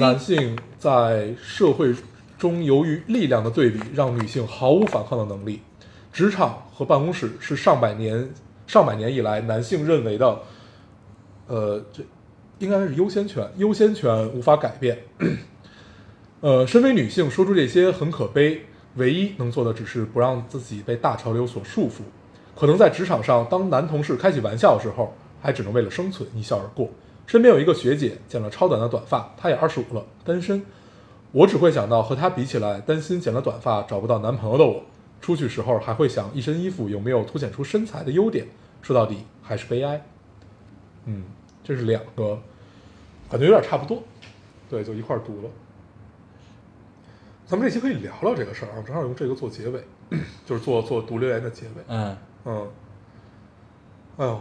[0.00, 1.94] 男性在社会
[2.38, 5.60] 中由于力量的对比，让女性毫无反抗的能力。
[6.12, 8.30] 职场和办公室是上百年
[8.66, 10.40] 上百年以来男性认为的，
[11.48, 12.02] 呃，这
[12.60, 14.98] 应该是优先权，优先权无法改变。
[16.40, 18.62] 呃，身为女性说出这些很可悲，
[18.94, 22.02] 唯一能做的只是不让自己被大潮流所束缚。
[22.56, 26.88] 可能在职场上，当男同事开起玩笑的时候，还只能为了生存一笑而过。
[27.26, 30.64] 身边有一个学姐剪了超短的短发，她也二十五了，单身。
[31.32, 34.82] 我只会想到和她比起来，担心剪了短发找不到男朋友的我。
[35.20, 38.46] 出去时候还会想一身衣服有没有凸显出身材的优点。
[38.80, 40.00] 说到底还是悲哀。
[41.06, 41.24] 嗯，
[41.64, 42.38] 这是两个，
[43.28, 44.02] 感觉有点差不多。
[44.70, 45.50] 对，就一块儿读了。
[47.46, 49.82] 咱们这期可以聊聊这个事儿啊，正好用这个做结尾，
[50.46, 51.82] 就是做做读留言的结尾。
[51.88, 52.70] 嗯，嗯，
[54.18, 54.40] 哎呦，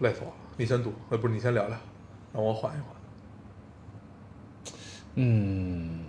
[0.00, 0.34] 累死我了！
[0.56, 1.76] 你先读，呃，不是你先聊聊，
[2.32, 2.86] 让我缓一缓。
[5.14, 6.00] 嗯，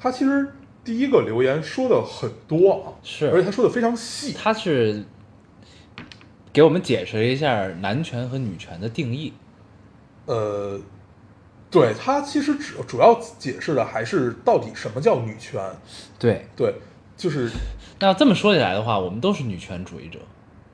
[0.00, 0.50] 他其实
[0.82, 4.32] 第一个留言说的很多啊，是而且他说的非常细。
[4.32, 5.04] 他是
[6.52, 9.34] 给我们解释了一下男权和女权的定义。
[10.24, 10.80] 呃，
[11.70, 15.62] 对他其实主主要解释的还是到底什么叫女权。
[16.18, 16.74] 对，对，
[17.16, 17.50] 就是
[17.98, 20.18] 那要这么说起来的话，我们都是女权主义者，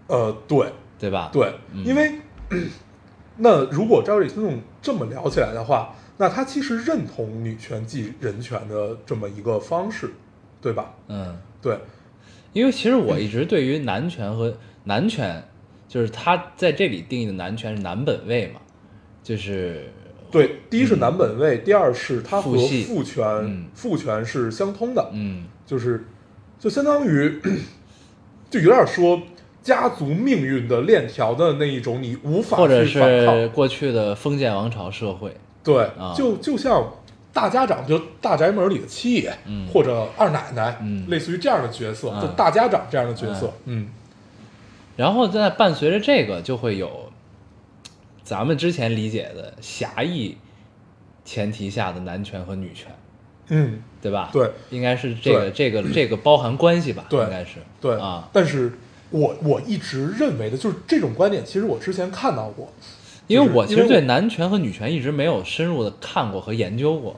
[0.07, 2.21] 呃，对对吧？，对，嗯因为
[3.39, 10.11] 那如果照这听众这么聊起来的话，那他其实认同女权即人权的这么一个方式，
[10.61, 10.95] 对吧？
[11.09, 11.79] 嗯，对，
[12.53, 15.43] 因为其实我一直对于男权和男权，
[15.87, 18.61] 就是他在这里定义的男权是男本位嘛，
[19.23, 19.93] 就是
[20.31, 23.67] 对，第一是男本位，第二是它和父权、嗯。
[23.75, 25.45] 父权是相通的，嗯。
[25.65, 26.05] 就是
[26.59, 27.41] 就相当于
[28.51, 29.21] 就有点说
[29.63, 33.35] 家族命运的链条的那一种，你无法或者去反抗。
[33.35, 33.49] 是。
[33.49, 35.37] 过去的封建王朝社会，
[35.67, 36.15] 对，啊。
[36.17, 36.91] 就就像
[37.33, 39.67] 大家长，就大宅门里的七爷，嗯。
[39.69, 41.05] 或者二奶奶，嗯。
[41.11, 43.89] 类似于这样的角色，啊就大家长这样的角色，嗯。
[44.97, 47.13] 然后在伴随着这个就会有
[48.25, 50.39] 咱们之前理解的狭义
[51.23, 52.91] 前提下的男权和女权，
[53.49, 54.31] 嗯，对吧？
[54.33, 57.05] 对，应该是这个这个这个包含关系吧？
[57.11, 57.59] 对应该是。
[57.79, 58.73] 对啊，但是
[59.11, 62.73] 我我一直认为的就是这种观点，其实我之前看到过，
[63.27, 67.17] 因为我其实对男权和女权一直没有深入的看过和研究过，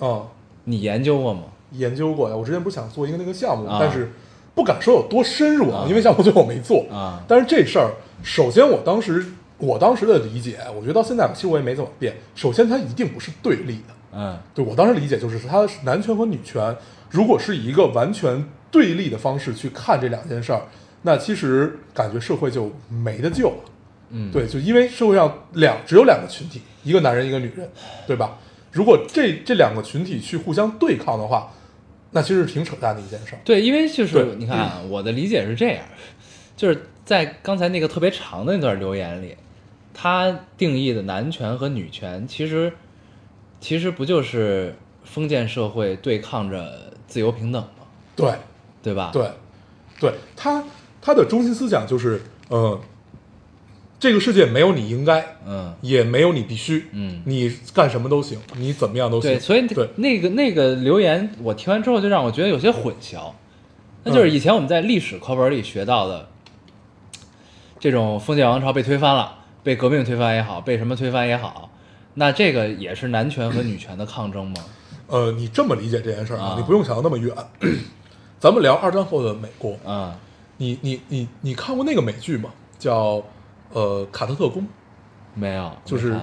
[0.00, 0.26] 嗯、
[0.64, 1.44] 你研究过吗？
[1.72, 2.36] 研究过呀。
[2.36, 4.12] 我之前不是想做一个那个项目，啊但是
[4.54, 7.90] 不敢说有多深入啊因为项目最后没做啊但是这事儿，
[8.22, 9.24] 首先我当时
[9.58, 12.14] 我当时的理解，我觉得到现在其实我也没怎么变。
[12.34, 13.94] 首先，它一定不是对立的。
[14.18, 16.74] 嗯对我当时理解就是，它是男权和女权，
[17.10, 20.62] 如果是以一个完全对立的方式去看这两件事儿，
[21.02, 23.56] 那其实感觉社会就没得救了。
[24.10, 27.68] 嗯，对，就因为社会上两只有两个群体，一个男人一个女人，
[28.06, 28.38] 对吧？
[28.72, 31.52] 如果这这两个群体去互相对抗的话，
[32.10, 33.40] 那其实是挺扯淡的一件事儿。
[33.44, 35.84] 对，因为就是你看啊，我的理解是这样，
[36.56, 39.36] 就是在刚才那个特别长的那段留言里，
[39.94, 42.72] 他定义的男权和女权，其实
[43.60, 47.68] 其实不就是封建社会对抗着自由平等吗？
[48.14, 48.32] 对，
[48.82, 49.30] 对吧？，对，
[49.98, 50.62] 对，他
[51.00, 52.78] 他的中心思想就是，呃，
[53.98, 59.30] 这个世界没有你应该，嗯也没有你必须，嗯你干什么都行，你怎么样都行。
[59.30, 63.32] 对，所以对那个那个留言，我听完之后就让我觉得有些混淆。
[64.04, 66.28] 那就是嗯以前我们在历史课本里学到的，
[67.80, 71.70] 这种封建王朝被推翻了，被革命推翻也好，被什么推翻也好，
[72.14, 74.56] 那这个也是男权和女权的抗争吗？
[75.08, 77.34] 呃，你这么理解这件事儿啊你不用想的那么远。
[78.38, 80.12] 咱们聊二战后的美国，嗯，
[80.58, 82.50] 你你你你看过那个美剧吗？
[82.78, 83.22] 叫
[83.76, 84.62] 呃《卡特特工》，
[85.34, 86.16] 没有，就是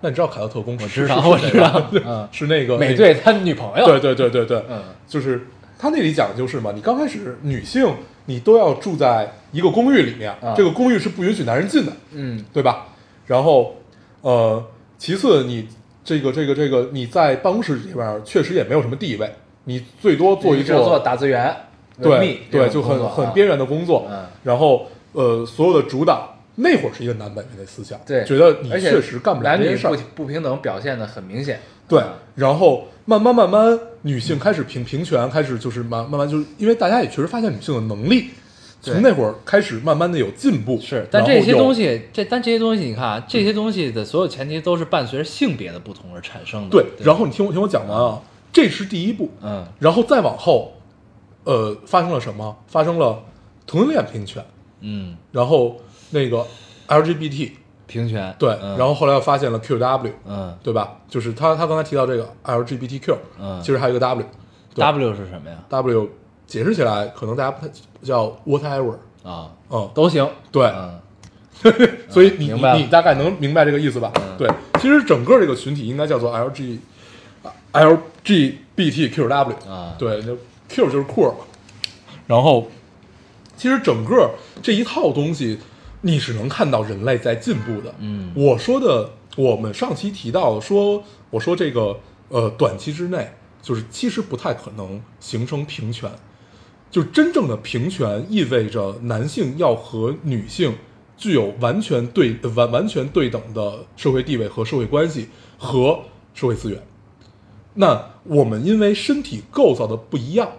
[0.00, 0.84] 那你知道卡特特工是？
[0.84, 2.28] 我知道是我知道。
[2.32, 4.82] 是那个美队他女朋友，对对对对对，嗯。
[5.06, 5.46] 就是
[5.78, 7.88] 他那里讲的就是嘛，你刚开始女性
[8.24, 12.44] 你都要住在一个公寓里面，啊这个公寓是不允许男人进的，嗯。
[12.52, 12.88] 对吧？
[13.26, 13.76] 然后
[14.22, 14.64] 呃，
[14.98, 15.68] 其次你
[16.04, 19.32] 这个这个这个你在办公室里边确实也没有什么地位，
[19.64, 21.54] 你最多做一做做打字员，
[22.02, 24.26] 对对，就很很边缘的工作，嗯。
[24.42, 29.94] 然后呃，所有的主导那会儿是一个男本位的思想，对，觉得你确实干不了男女这些事儿。
[29.94, 31.60] 不，不平等表现的很明显。
[31.88, 38.30] 对啊，然后慢慢慢慢，女性开始平平权，开始就是慢慢慢就是因为大家也确实发现女性的能力，
[38.82, 46.70] 从那会儿开始慢慢的有进步，是，但这些东西，这但这些东西，你看啊，这些东西的所有前提都是伴随着性别的不同而产生的。
[46.70, 48.20] 对，吧然后你听我听我讲完啊，
[48.52, 49.64] 这是第一步，嗯。
[49.78, 50.72] 然后再往后，
[51.44, 52.56] 呃，发生了什么？
[52.66, 53.22] 发生了
[53.64, 54.44] 同性恋平权，
[54.80, 55.80] 嗯，然后
[56.10, 56.46] 那个
[56.88, 57.52] LGBT，
[57.86, 58.34] 平权。
[58.38, 60.56] 对，嗯、然后后来又发现了 QW，嗯。
[60.62, 60.96] 对吧？
[61.08, 63.60] 就是他他刚才提到这个 LGBTQ，嗯。
[63.60, 64.26] 其实还有一个 W，
[64.74, 66.08] 对 W 是什么呀？W
[66.46, 70.28] 解释起来可能大家不太叫 whatever，啊，嗯，都行。
[70.52, 71.00] 对，嗯。
[72.10, 74.12] 所以你你你大概能明白这个意思吧？
[74.16, 74.36] 嗯。
[74.38, 74.48] 对，
[74.80, 76.78] 其实整个这个群体应该叫做 LG
[77.72, 80.36] LGBTQW，啊，对，就
[80.68, 81.38] Q 就是酷儿嘛。
[82.26, 82.66] 然后，
[83.56, 84.30] 其实整个
[84.62, 85.58] 这一套东西，
[86.06, 87.92] 你是能看到人类在进步的。
[87.98, 91.98] 嗯我说的，我们上期提到说，我说这个
[92.28, 96.08] 呃，短期之内，就是其实不太可能形成平权。
[96.88, 100.72] 就真正的平权意味着男性要和女性
[101.16, 105.28] 具有完全对完完全对等的社会地位和社会关系
[105.58, 106.00] 和
[106.32, 106.80] 社会资源。
[107.74, 110.50] 那我们因为身体构造的不一样，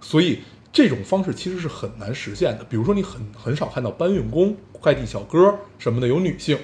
[0.00, 0.40] 所以
[0.72, 2.64] 这种方式其实是很难实现的。
[2.64, 6.58] 比如说，你很很少看到搬运工、快递小哥什么的有女性，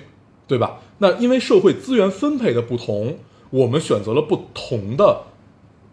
[0.47, 0.81] 对吧？
[0.99, 3.19] 那因为社会资源分配的不同，
[3.51, 5.23] 我们选择了不同的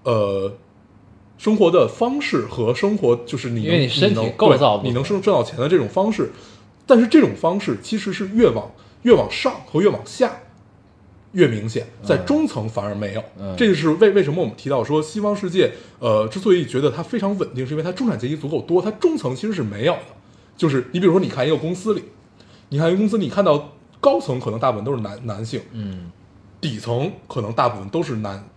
[0.04, 0.54] 呃
[1.38, 6.32] 生活的方式和生活，就是你能因为你身体能构造你能挣挣到钱的这种方式。
[6.86, 8.70] 但是这种方式其实是越往
[9.04, 10.41] 越往上和越往下，
[11.34, 13.24] 越明显，在中层反而没有。
[13.40, 20.00] 嗯这就是为为什么我们提到说西方世界，呃，之所以觉得它非常稳定，是因为它中产阶级足够多，它中层其实是没有的。
[20.58, 22.04] 就是你比如说，你看一个公司里，
[22.70, 26.12] 你看一个公司，你看到高层可能大部分都是男男性，嗯
[26.60, 28.48] 底层可能大部分都是男，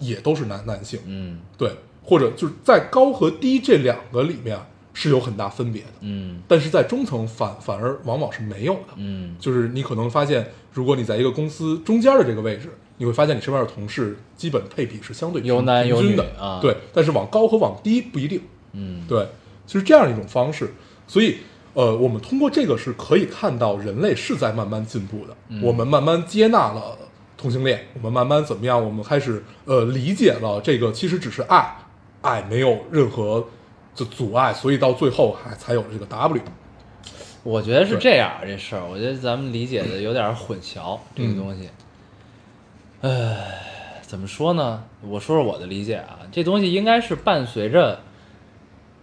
[0.00, 1.70] 也都是男男性，嗯对，
[2.02, 4.58] 或者就是在高和低这两个里面
[4.92, 12.68] 是有很大分别的，嗯但是在中层反反而往往是没有的，嗯就是你可能发现，如果你在一个公司中间的这个位置，
[12.98, 18.40] 你会发现你身边的同事基本配比是相对平有男有平均的啊对，但是往高和往低不一定，
[18.72, 19.26] 嗯对，
[19.66, 20.74] 就是这样一种方式。
[21.06, 21.38] 所以，
[21.74, 25.36] 呃，我们通过这个是可以看到人类是在慢慢进步的。
[25.48, 26.98] 嗯我们慢慢接纳了
[27.36, 28.84] 同性恋，我们慢慢怎么样？
[28.84, 31.76] 我们开始呃理解了这个其实只是爱，
[32.22, 33.46] 爱没有任何
[33.96, 36.42] 的阻碍，所以到最后还才有了这个 W。
[37.44, 41.68] 我觉得是这样，这事儿，我觉得咱们理解的有点混淆，这个嗯东西。
[43.02, 44.82] 唉，怎么说呢？
[45.02, 48.00] 我说说我的理解啊，这东西应该是伴随着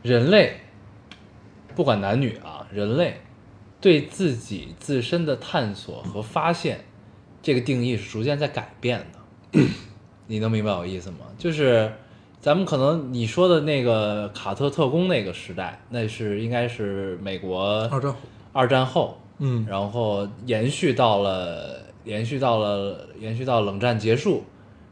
[0.01, 0.59] 人类，
[1.75, 3.21] 不管男女啊，人类
[3.79, 6.83] 对自己自身的探索和发现，
[7.43, 9.61] 这个定义是逐渐在改变的。
[10.25, 11.17] 你能明白我意思吗？
[11.37, 11.93] 就是
[12.41, 18.17] 咱们可能你说的那个卡特特工那个时代，那是应该是美国二战后，
[18.51, 24.43] 二战后，嗯然后延续到了延续到了延续到冷战结束，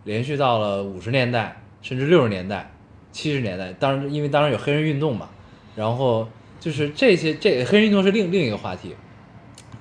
[0.03, 2.71] 连续到了五十年代，甚至六十年代、
[3.11, 3.73] 七十年代。
[3.73, 5.27] 当然，因为当然有黑人运动嘛，
[5.75, 6.27] 然后
[6.59, 8.95] 就是这些这黑人运动是另另一个话题，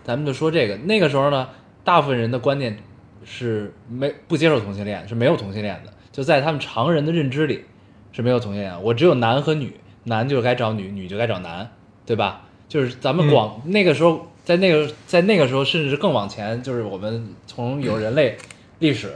[0.03, 0.75] 咱们就说这个。
[0.79, 1.47] 那个时候呢，
[1.85, 2.79] 大部分人的观念
[3.27, 7.63] 是没不接受同性恋，是没有同性恋的，就在他们常人的认知里
[8.11, 8.81] 是没有同性恋的。
[8.81, 11.71] 我只有男和女，男就该找女，女就该找男，
[12.05, 12.43] 对吧？
[12.69, 18.37] 就是咱们广、那个时候，在那个在那个时候，甚至是更往前，就是我们从有人类
[18.81, 19.13] 历史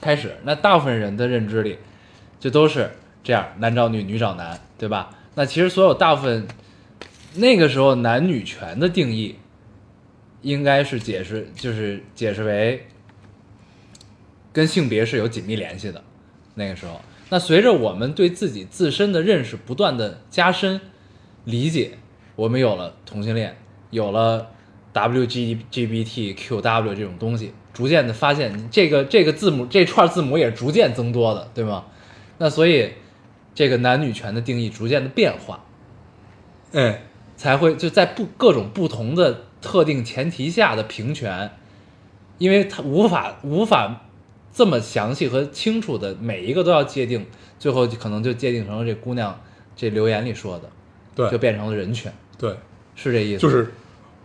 [0.00, 1.76] 开始，那大部分人的认知里
[2.38, 2.88] 就都是
[3.24, 5.10] 这样，男找女，女找男，对吧？
[5.34, 6.46] 那其实所有大部分
[7.34, 9.34] 那个时候男女权的定义，
[10.42, 12.86] 应该是解释就是解释为
[14.56, 16.02] 跟性别是有紧密联系的。
[16.54, 20.80] 那个时候，那随着我们对自己自身的认识不断的加深
[21.44, 21.98] 理解，
[22.36, 23.54] 我们有了同性恋，
[23.90, 24.48] 有了
[24.94, 31.84] WGGBTQW 这种东西，逐渐的发现这个这个字母这串字母也是逐渐增多的，对吗？
[32.38, 32.94] 那所以
[33.54, 35.66] 这个男女权的定义逐渐的变化，
[36.72, 37.02] 哎，
[37.36, 41.50] 才会就在不各种不同的特定前提下的平权，
[42.38, 44.05] 因为它无法无法
[44.56, 47.26] 这么详细和清楚的每一个都要界定，
[47.58, 49.38] 最后可能就界定成了这姑娘
[49.76, 50.70] 这留言里说的，
[51.14, 52.56] 对就变成了人权，对，
[52.94, 53.40] 是这意思？
[53.42, 53.74] 就是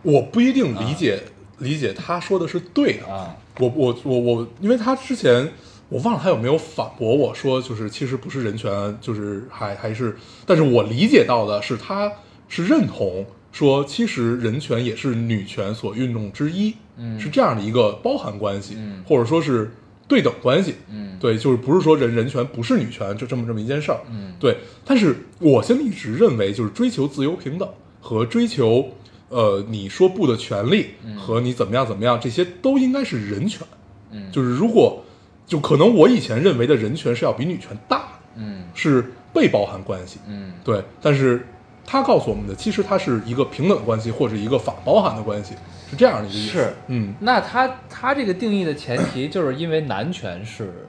[0.00, 1.22] 我不一定理解、
[1.58, 5.52] 理解他说的是对的啊，我我我我，因为他之前
[5.90, 10.16] 我忘了他有没有反驳我说，就是其实不是人权，就是还还是，
[10.46, 12.10] 但是我理解到的是他
[12.48, 19.70] 是认同说，其实人权也是女权所运动之一，嗯是这样的一个包含关系，嗯或者说是
[20.12, 21.16] 对等关系，嗯。
[21.18, 24.34] 对，就是不是说人人权不是女权，就这么这么一件事儿，嗯。
[24.38, 24.58] 对。
[24.84, 27.66] 但是我现在一直认为，就是追求自由平等
[27.98, 28.86] 和追求
[29.30, 33.66] 呃你说不的权利和你怎么样怎么样，这些都应该是人权。
[34.10, 34.30] 嗯。
[34.30, 35.02] 就是如果
[35.46, 38.64] 就可能我以前认为的人权是要比女权大的，嗯。
[38.74, 40.52] 是被包含关系，嗯。
[40.62, 40.84] 对。
[41.00, 41.46] 但是
[41.84, 45.54] 他告诉我们的，其实它是一个平等的关系或者一个反包含的关系，
[45.90, 46.52] 是这样的一个意思。
[46.52, 50.88] 是嗯，那他他这个定义的前提，就是因为男权是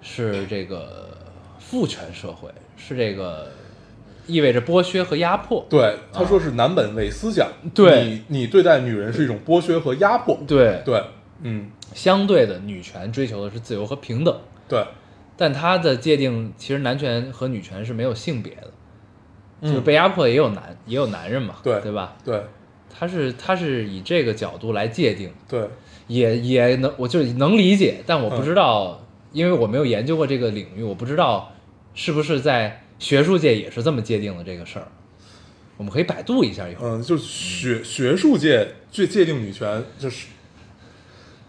[0.00, 1.16] 是这个
[1.58, 3.50] 父权社会，是这个
[4.26, 5.66] 意味着剥削和压迫。
[5.68, 11.02] 对，他说是男本位思想，对你你对待女人是一种剥削和压迫，对，对，
[11.42, 14.84] 嗯，相对的女权追求的是自由和平等，对，
[15.36, 18.72] 但它的界定其实男权和女权是没有性别的，嗯
[19.62, 22.16] 就是被压迫也有男也有男人嘛，对对吧？
[22.24, 22.42] 对
[22.98, 25.68] 他是他是以这个角度来界定，对，
[26.06, 29.02] 也也能我就是能理解，但我不嗯知道，
[29.32, 31.52] 因为我没有研究过这个领域，我不知道
[31.94, 34.86] 是不是在学术界也是这么界定的这个事儿。
[35.76, 36.86] 我们可以百度一下以后。
[36.86, 40.28] 嗯，就是学学术界最界定女权，就是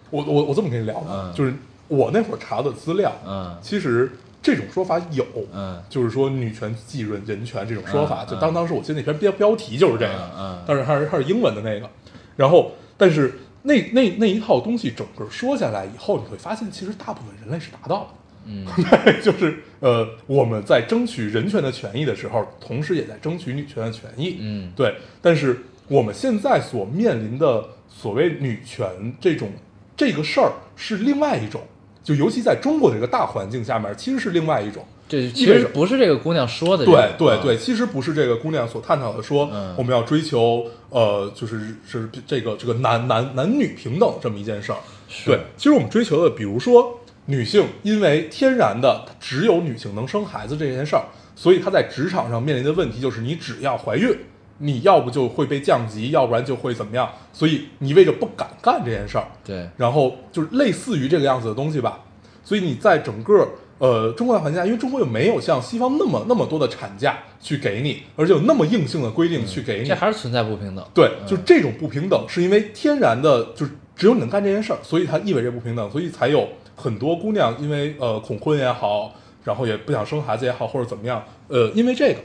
[0.10, 1.53] 我我我这么跟你聊吧，嗯就是
[1.88, 11.89] 我那会儿查的资料，嗯其实这种说法有，嗯就是说女权继任人权这种说法，嗯就当当时我记得那篇标标题就是这个，嗯嗯但是还是还是英文的那个，
[12.35, 18.07] 然后但是那那那一套东西整个说下来以后，你会发现其实大部分人类是达到了。
[18.49, 18.65] 嗯
[19.21, 24.38] 就是呃，我们在争取人权的权益的时候，同时也在争取女权的权益。
[24.39, 24.95] 嗯对。
[25.21, 28.88] 但是我们现在所面临的所谓女权
[29.19, 29.49] 这种
[29.97, 31.61] 这个事儿是另外一种，
[32.08, 34.82] 就尤其在中国这个大环境下面，其实是另外一种。
[35.10, 44.78] 这其实不是这个姑娘说的这个，啊对对对，其实不是这个姑娘所探讨的说，嗯我们要追求呃，就是是这个这个男男男女平等这么一件事儿。
[45.26, 51.03] 对，其实我们追求的，比如说女性，因为天然的只有女性能生孩子这件事儿，
[51.36, 54.18] 所以她在职场上面临的问题就是，你只要怀孕，
[54.60, 61.99] 你要不就会被降级，要不然就会怎么样，所以你为着不敢干这件事儿，对然后就是类似于这个样子的东西吧。
[62.43, 63.47] 所以你在整个
[63.78, 70.86] 呃中国大环境下，因为中国又没有像西方那么那么多的产假去给你，而且有那么硬性的规定去给你，这还是存在不平等。
[70.93, 82.20] 对，嗯就是这种不平等，是因为天然的，就是只有你能干这件事儿，所以它意味着不平等，所以才有很多姑娘因为呃恐婚也好，然后也不想生孩子也好，或者怎么样，呃，因为这个，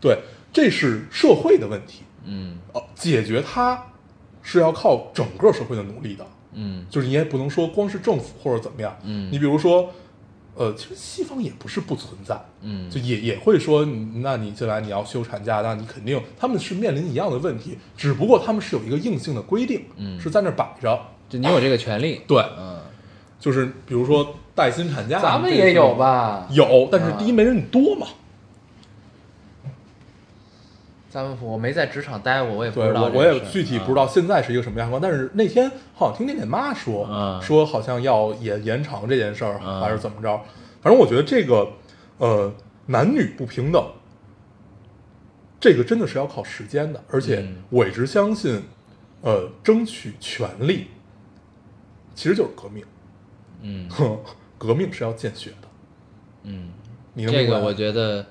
[0.00, 0.18] 对，
[0.54, 2.56] 这是社会的问题，嗯。
[2.72, 3.84] 呃，解决它
[4.40, 6.86] 是要靠整个社会的努力的，嗯。
[6.88, 9.28] 就是你也不能说光是政府或者怎么样，嗯。
[9.32, 9.90] 你比如说，
[10.54, 12.88] 呃，其实西方也不是不存在，嗯。
[12.88, 13.84] 就也也会说，
[14.22, 20.18] 那你进来你要休产假，那你肯定他们是面临一样的问题，只不过他们是有一个硬性的规定，嗯。
[20.20, 20.96] 是在那摆着。
[21.28, 22.20] 就你有这个权利。
[22.28, 22.78] 对，嗯，
[23.40, 25.94] 就是比如说带薪产假，咱们也有？
[25.96, 26.46] 吧？
[26.50, 28.06] 有，但是啊第一没人你多嘛。
[31.40, 33.24] 我没在职场待过，我也不，知道我。
[33.24, 40.40] 也具体不知道现在是一个什么样况，但是那天好像听点点妈说，嗯说好像要延延长这件事儿，嗯还是怎么着？
[40.80, 41.68] 反正我觉得这个，
[42.18, 42.52] 呃，
[42.86, 43.84] 男女不平等，
[45.60, 48.62] 这个真的是要靠时间的，而且嗯我一直相信，
[49.22, 50.88] 呃，争取权利
[52.14, 52.84] 其实就是革命，
[53.62, 54.18] 嗯哼，
[54.58, 55.68] 革命是要见血的，
[56.42, 56.70] 嗯，
[57.14, 58.26] 你能这个我觉得，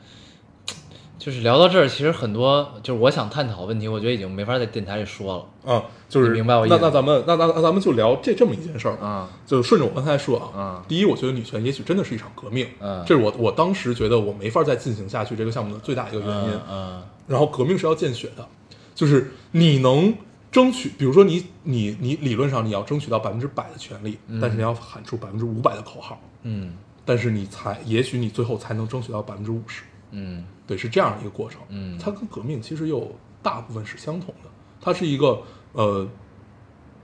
[1.23, 5.73] 就是聊到这儿，其实很多就是我想探讨问题，我觉得已经没法在电台里说了。
[5.73, 16.49] 啊，就是明白我意思那那咱们那那那咱们就聊这这么一件事儿啊，就顺着我刚才说啊，嗯第一，我觉得女权也许真的是一场革命，嗯这是我我当时觉得我没法再进行下去这个项目的最大一个原因。
[16.49, 18.45] 嗯嗯然后革命是要见血的，
[18.93, 20.13] 就是你能
[20.51, 26.73] 争取，比如说你你你理论上你要争取到百分之百的权利，但是你要喊出百分之五百的口号，嗯
[27.05, 31.59] 但是你才也许你最后才能争取到百分之五十，嗯对，是这样的一个过程。
[31.69, 34.49] 嗯它跟革命其实又大部分是相同的，
[34.79, 35.41] 它是一个
[35.73, 36.07] 呃，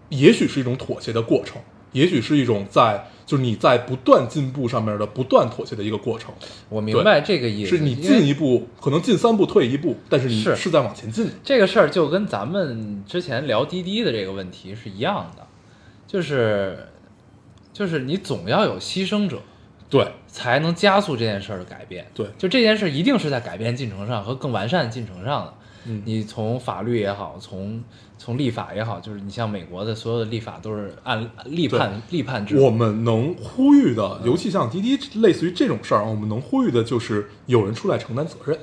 [0.10, 6.34] 也许是一种妥协的过程，也许是一种在就是你在不断进步上面的不断妥协的一个过程，
[6.70, 11.30] 我明白这个意思，是你进一步可能进三步退一步，但是你是是在往前进。
[11.44, 15.46] 这个事儿就跟咱们之前聊滴滴的这个问题是一样的，
[16.08, 16.88] 就是
[17.72, 19.42] 就是你总要有牺牲者，
[19.90, 22.06] 对才能加速这件事儿的改变。
[22.14, 25.54] 对就这件事一定是在改变进程上和更完善的进程上的。
[25.86, 27.82] 嗯你从法律也好，从
[28.18, 32.58] 从立法也好，就是你像美国的所有的立法都是按立判立判制。
[32.60, 38.60] 我们能呼吁的，尤其像滴滴类似于这种事儿，我们能呼吁的就是有人出来承担责任。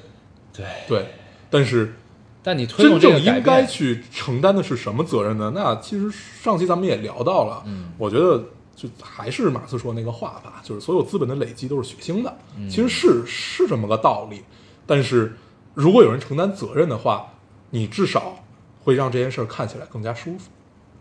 [0.53, 1.07] 对，对，
[1.49, 1.95] 但是
[2.43, 5.51] 但你推真动这个改正应该，去承担的是什么责任呢？
[5.55, 8.45] 那其实上期咱们也聊到了，嗯我觉得
[8.77, 14.43] 就还是马克思说那个话吧，就是所有资本的累积都是血腥的，嗯其实是是这么个道理。
[14.87, 15.35] 但是
[15.74, 17.33] 如果有人承担责任的话，
[17.70, 18.45] 你至少
[18.85, 20.51] 会让这件事儿看起来更加舒服。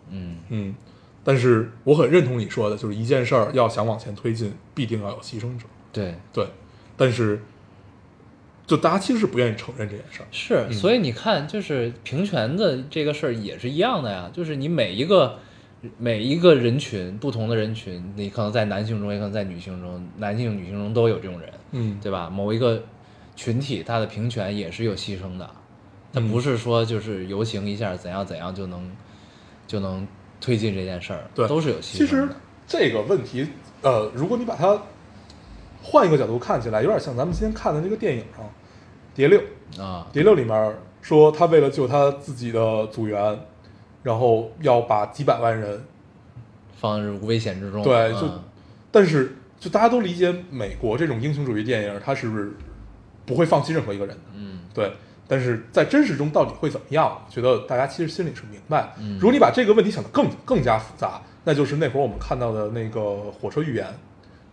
[0.10, 0.76] 嗯嗯，
[1.24, 5.66] 但是我很认同你说的，就是一件事儿要想往前推进，必定要有牺牲者。
[5.92, 6.48] 对，对，
[6.96, 7.44] 但是
[8.66, 10.28] 就大家其实是不愿意承认这件事儿。
[10.32, 15.40] 是，所以你看，就是平权的这个事儿也是一样的呀，就是你每一个
[15.98, 22.30] 每一个人群，不同的人群，你可能在男性中，也可能在女性中，男性、女性中都有这种人，嗯，对吧？
[22.30, 22.84] 某一个
[23.36, 25.50] 群体，他的平权也是有牺牲的，
[26.14, 28.92] 他嗯不是说就是游行一下怎样怎样就能
[29.68, 30.08] 就能
[30.40, 32.06] 推进这件事儿，对，都是有牺牲的。
[32.06, 32.28] 其实
[32.68, 33.48] 这个问题，
[33.82, 34.82] 呃，如果你把它
[35.82, 38.46] 换一个角度看起来，有点像咱们今天看的那个电影上，
[39.16, 39.40] 《蝶六》。
[39.82, 43.40] 啊《蝶六》里面说，他为了救他自己的组员，
[44.06, 45.84] 然后要把几百万人，
[46.80, 48.30] 放入危险之中，对，嗯就，
[48.92, 52.54] 但是就大家都理解美国这种英雄主义电影，它是
[53.26, 54.92] 不会放弃任何一个人的，嗯对。
[55.28, 57.20] 但是在真实中到底会怎么样？
[57.26, 58.94] 我觉得大家其实心里是明白。
[59.00, 63.88] 嗯如果你把这个问题想得更更加复杂，那就是那会儿我们看到的那个火车预言，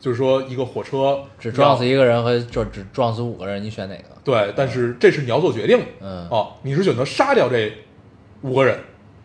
[0.01, 4.05] 就是说一个火车只撞死一个人和就只撞死五个人，你选哪个？
[4.25, 5.85] 对，但是这是你要做决定的。
[6.01, 7.71] 嗯哦，你是选择杀掉这
[8.41, 8.79] 五个人，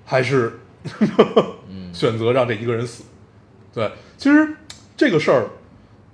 [0.09, 0.59] 还是
[1.67, 3.03] 嗯选择让这一个人死？
[3.73, 4.55] 对，其实
[4.95, 5.49] 这个事儿，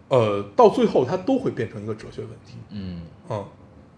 [0.09, 2.55] 呃，到最后它都会变成一个哲学问题。
[2.71, 3.45] 嗯嗯，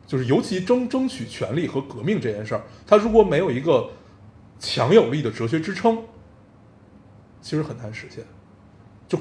[0.05, 3.89] 就是尤其争争取权利和革命这件事儿，它如果没有一个
[4.59, 6.03] 强有力的哲学支撑，
[7.41, 8.23] 其实很难实现。
[9.07, 9.17] 就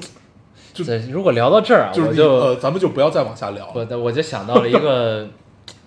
[0.73, 3.71] 就对，如果聊到这儿啊，就是我就呃，咱们就不要再往下聊了。
[3.75, 5.29] 我的我就想到了一个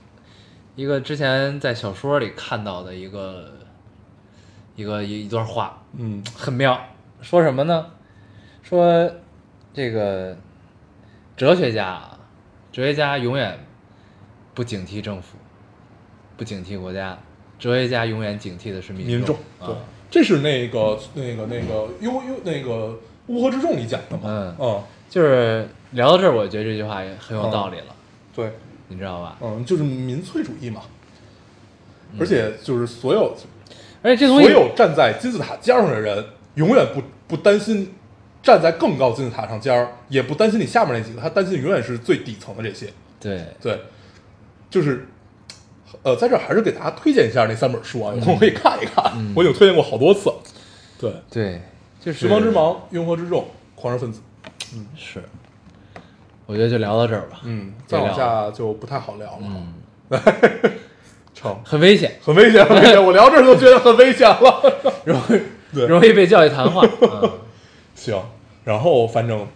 [0.76, 3.57] 一个之前在小说里看到的一个
[4.78, 6.80] 一个一一段话，嗯很妙。
[7.20, 7.86] 说什么呢？
[8.62, 9.10] 说
[9.74, 10.36] 这个
[11.36, 12.18] 哲学家啊，
[12.70, 13.58] 哲学家永远
[14.54, 15.36] 不警惕政府，
[16.36, 17.18] 不警惕国家，
[17.58, 19.74] 哲学家永远警惕的是民民众啊对，
[20.08, 24.22] 这是那个那个那个悠悠那个乌合之众里讲的嘛。
[24.26, 27.96] 嗯嗯，就是聊到这儿，我觉得这句话也很有道理了，
[28.32, 28.52] 对，
[28.86, 29.36] 你知道吧？
[29.40, 30.82] 嗯，就是民粹主义嘛。
[32.18, 33.36] 而且就是所有
[34.02, 36.24] 而且这东西所有站在金字塔尖上的人，
[36.54, 37.94] 永远不不担心
[38.42, 42.86] 站在更高金字塔上尖儿，也不担心你下面那几个，他担心永远是最底层的这些。
[43.20, 43.80] 对对，
[44.70, 45.08] 就是，
[46.02, 49.04] 呃，在这儿还是给大家推荐一下那三本书啊，有空可以看一看。
[49.34, 50.32] 我已经推荐过好多次。
[51.00, 51.60] 对，对，
[52.00, 54.20] 就是寻盲之盲，拥合之众，狂热分子。
[54.74, 55.22] 嗯是，
[56.46, 57.40] 我觉得就聊到这儿吧。
[57.44, 59.42] 嗯，再往下就不太好聊了。
[59.42, 59.74] 嗯，
[61.38, 63.04] 成，很危险，很危险，很危险。
[63.04, 64.62] 我聊这儿都觉得很危险了。
[65.04, 66.82] 容易 容易被教育谈话。
[67.02, 67.30] 嗯
[67.94, 68.16] 行，
[68.64, 69.46] 然后反正，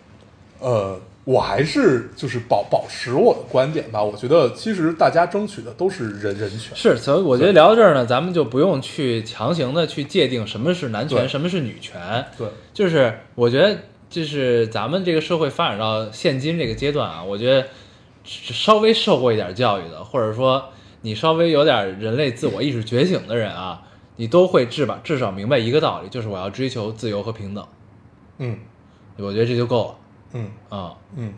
[0.59, 4.03] 呃，我还是就是保保持我的观点吧。
[4.03, 6.77] 我觉得其实大家争取的都是人人权。
[6.77, 12.27] 是，所以我觉得聊到这儿呢，咱们就不用去强行的去界定什么是男权，什么是女权。
[12.37, 13.79] 对，就是我觉得，
[14.11, 17.69] 就是咱们这个社会发展到现今这个阶段啊，我觉得
[18.25, 20.71] 稍微受过一点教育的，或者说
[21.03, 23.83] 你稍微有点人类自我意识觉醒的人啊，
[24.17, 27.67] 你都会至吧至少明白一个道理，就是我要追求自由和平等。
[28.39, 28.59] 嗯
[29.19, 29.95] 我觉得这就够了
[30.33, 31.35] 嗯啊、嗯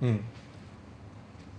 [0.00, 0.18] 嗯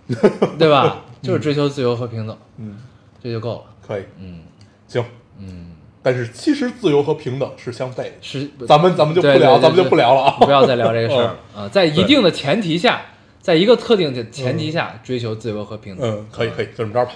[0.58, 1.02] 对吧？
[1.22, 2.76] 就是追求自由和平等，嗯，
[3.22, 3.64] 这就够了。
[3.84, 4.42] 可以，嗯
[4.86, 5.04] 行。
[5.38, 8.12] 嗯，但是其实自由和平等是相悖的。
[8.20, 10.36] 是，咱们咱们就不聊，咱们就不聊了啊！
[10.44, 11.68] 不要再聊这个事儿了啊！
[11.68, 13.00] 在一定的前提下，
[13.46, 16.04] 在一个特定的前提下追求自由和平等。
[16.04, 17.12] 嗯，可以可以，就这么着吧。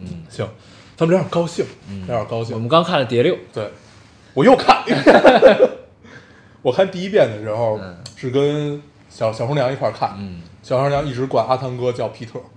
[0.00, 0.46] 嗯，行，
[0.98, 1.64] 咱们有点高兴，
[2.02, 2.54] 有点高兴。
[2.54, 3.70] 我们刚看了《碟六》，对，
[4.34, 4.84] 我又看。
[6.60, 12.38] 我看第一遍的时候嗯是跟小小红娘一块儿看，嗯，小红娘一直管阿汤哥叫皮特。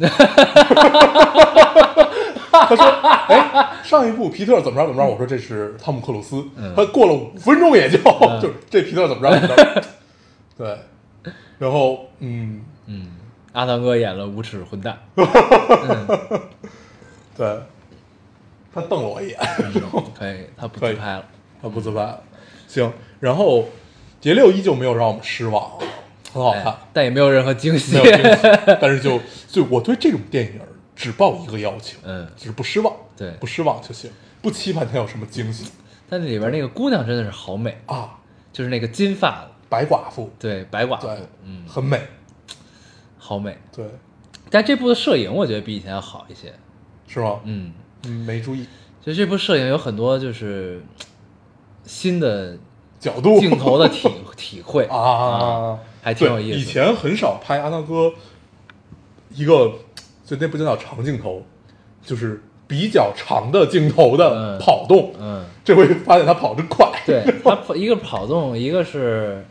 [2.51, 2.86] 他说
[3.32, 6.45] ：“哎，上一部皮特怎么着怎么着？”我说：“这是汤姆克鲁斯。
[6.57, 7.97] 嗯他过了五分钟也就
[8.41, 9.84] 就是这皮特怎么着怎么着。
[10.57, 13.08] 对，然后嗯，嗯，
[13.54, 14.98] 阿汤哥演了无耻混蛋，
[17.36, 17.60] 对，
[18.74, 19.40] 他瞪了我一眼，
[20.18, 21.26] 可以，他不自拍了。
[21.62, 22.22] 他不自拍了。
[22.68, 23.68] 行，然后
[24.22, 25.72] 蝶六依旧没有让我们失望，
[26.32, 26.66] 很好看。
[26.66, 27.98] 哎，但也没有任何惊喜。
[27.98, 28.04] 没。
[28.04, 28.42] 有惊喜，
[28.80, 30.60] 但是就就我对这种电影
[30.96, 32.28] 只抱一个要求，嗯。
[32.36, 33.32] 就是不失望，对。
[33.40, 34.12] 不失望就行，
[34.42, 35.72] 不期盼它有什么惊喜。
[36.08, 38.20] 但里边那个姑娘真的是好美，啊。
[38.54, 42.00] 就是那个金发，白寡妇，对，白寡妇对，，嗯，很美，
[43.26, 43.57] 好美。
[43.76, 43.84] 对，
[44.51, 46.53] 但这部的摄影我觉得比以前要好一些。
[47.07, 47.39] 是吗？
[47.43, 47.73] 嗯，
[48.05, 48.67] 嗯，没注意。
[49.03, 50.84] 其实这部摄影有很多就是
[51.84, 52.55] 新的
[52.99, 54.86] 角度，镜头的体 体会。
[54.86, 58.13] 啊，还挺有意思以前很少拍阿汤哥
[59.32, 59.71] 一个，
[60.23, 61.43] 就那不就叫长镜头，
[62.03, 64.59] 就是比较长的镜头的嗯。
[64.59, 65.13] 跑动。
[65.19, 69.43] 嗯，这回发现他跑真快，对他跑一个跑动，一个是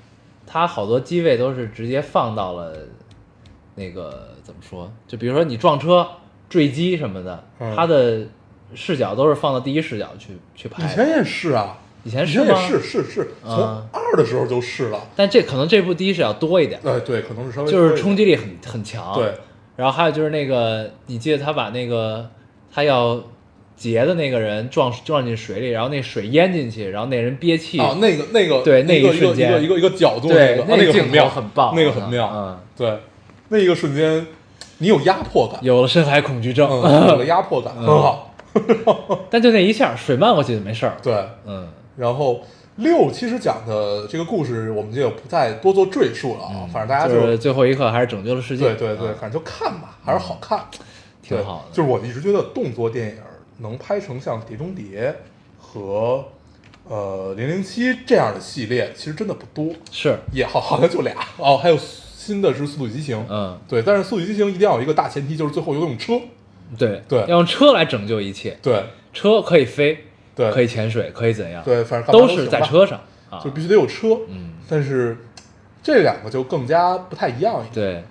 [0.47, 2.77] 他好多机位都是直接放到了
[3.75, 4.93] 那个怎么说？
[5.07, 6.07] 就比如说你撞车、
[6.49, 8.23] 坠机什么的，嗯他的
[8.75, 10.89] 视角都是放到第一视角去去拍的。
[10.93, 12.69] 以前也是啊，以前以前也是吗？
[12.69, 15.01] 是是是，从啊二的时候就是了。
[15.17, 19.15] 但这可能这部第一视角多一点，哎，对，可能是稍微就是冲击力很很强。
[19.15, 19.33] 对，
[19.77, 22.29] 然后还有就是那个，你记得他把那个
[22.73, 23.23] 他要
[23.77, 32.99] 劫的那个人撞撞进水里，然后那水淹进去，然后那人憋气，啊，那个那个对那一个一瞬间一个一个一个角度，对那个啊那个镜头很妙，很棒，那个很妙，嗯，对，
[33.49, 34.27] 那一个瞬间
[34.79, 38.33] 你有压迫感，有了深海恐惧症，嗯， 有了压迫感，很好。
[39.31, 40.97] 但就那一下，水漫过去就没事儿。
[41.03, 41.15] 对，
[41.47, 41.69] 嗯。
[41.97, 42.41] 然后
[42.77, 48.65] 六其实讲的这个故事，我们就不再多做赘述了啊，反正大家嗯就是最后一刻还是拯救了世界。
[48.75, 49.15] 对对对，嗯。
[49.21, 50.65] 反正就看吧，还是好看，
[51.29, 51.77] 对挺好的。
[51.77, 53.17] 就是我一直觉得动作电影
[53.59, 55.15] 能拍成像《碟中谍》
[55.65, 56.25] 和
[56.89, 61.15] 呃《零零七》这样的系列，其实真的不多，是，也好好像就俩。
[61.37, 61.77] 哦，还有
[62.25, 66.15] 新的是《速度与激情》，嗯，对，但是《速度与激情》一定要有一个大前提，就是最后有用车，
[66.79, 67.21] 对对。
[67.21, 68.83] 要用车来拯救一切，对。
[69.13, 72.99] 车可以飞，对，可以潜水，可以怎样，对，反正都是在车上
[73.29, 73.39] 啊。
[73.45, 73.51] 就。
[73.51, 75.17] 必须得有车，嗯，但是
[75.83, 78.05] 这两个就更加不太一样一点，对，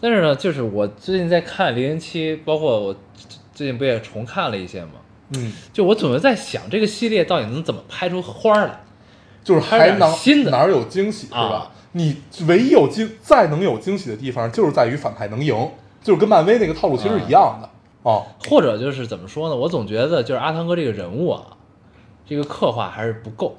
[0.00, 2.96] 但是呢，就是我最近在看《零零七》，包括我
[3.54, 4.90] 最近不也重看了一些吗？
[5.36, 5.52] 嗯。
[5.72, 8.80] 就我总是在想，这个系列到底能怎么拍出花儿来？
[9.42, 10.50] 就是还能新的。
[10.50, 11.40] 哪儿有惊喜是吧？
[11.40, 11.70] 啊？
[11.92, 12.16] 你
[12.46, 15.70] 唯一有惊再能有惊喜的地方，就是在于反派能赢，
[16.02, 17.68] 就是跟漫威那个套路其实是一样的
[18.02, 18.26] 哦。
[18.48, 19.56] 或者就是怎么说呢？
[19.56, 21.56] 我总觉得就是阿汤哥这个人物啊，
[22.26, 23.56] 这个刻画还是不够。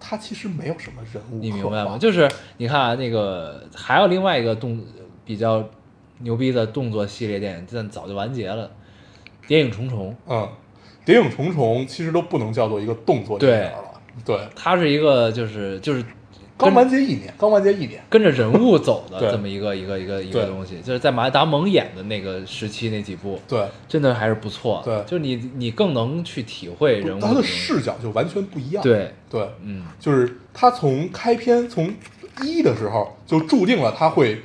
[0.00, 1.98] 他其实没有什么人物，你明白吗？？
[1.98, 4.80] 就是你看啊，那个还有另外一个动
[5.24, 5.62] 比较
[6.20, 8.66] 牛逼的动作系列电影，但早就完结了，
[9.48, 10.10] 《谍影重重》。
[10.28, 10.48] 嗯，
[11.04, 16.02] 谍影重重其实都不能叫做一个动作电影了，对，它是一个就是就是
[16.58, 24.82] 刚完结一年，刚完结一年，跟着人物走的这么一个一个一个一个东西，就是在马达蒙演的那个时期那几部，对，真的还是不错。
[24.84, 25.00] 对。
[25.06, 31.94] 就是你你更能去体会人物他的视角就完全不一样，对，对，嗯，就是他从开篇从
[32.42, 34.42] 一的时候就注定了他会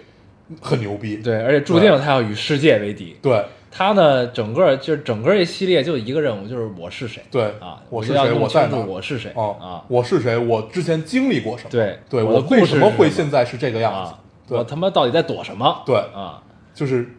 [0.61, 3.16] 很牛逼，对，而且注定了他要与世界为敌。
[3.22, 3.43] 对
[3.76, 7.24] 他呢，整个就是整个这系列就一个任务，就是我是谁。
[7.32, 9.32] 对啊，我是谁，我在哪儿，我是谁。
[9.34, 14.14] 哦啊，我是谁，我之前经历过什么，对对我为什么会现在是这个样子。
[14.56, 15.82] 我他妈到底在躲什么？
[15.88, 16.44] 对啊，
[16.76, 17.10] 就是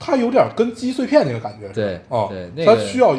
[0.00, 3.14] 他有点跟击碎片那个感觉对哦，对那个他需要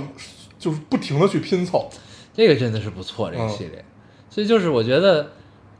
[0.60, 1.90] 就是不停的去拼凑，
[2.34, 3.50] 这个真的是不错，这个嗯。
[3.50, 3.86] 系列。
[4.30, 5.28] 所以就是我觉得，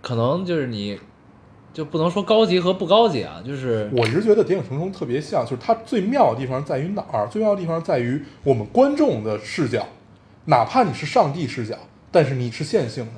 [0.02, 0.98] 可能就是你
[1.74, 7.28] 就不能说高级和不高级啊，就是我一直觉得《谍影重重》特别像，就是它最妙的地方在于哪儿？
[7.28, 9.88] 最妙的地方在于我们观众的视角，
[10.46, 11.76] 哪怕你是上帝视角，
[12.12, 13.12] 但是你是线性的，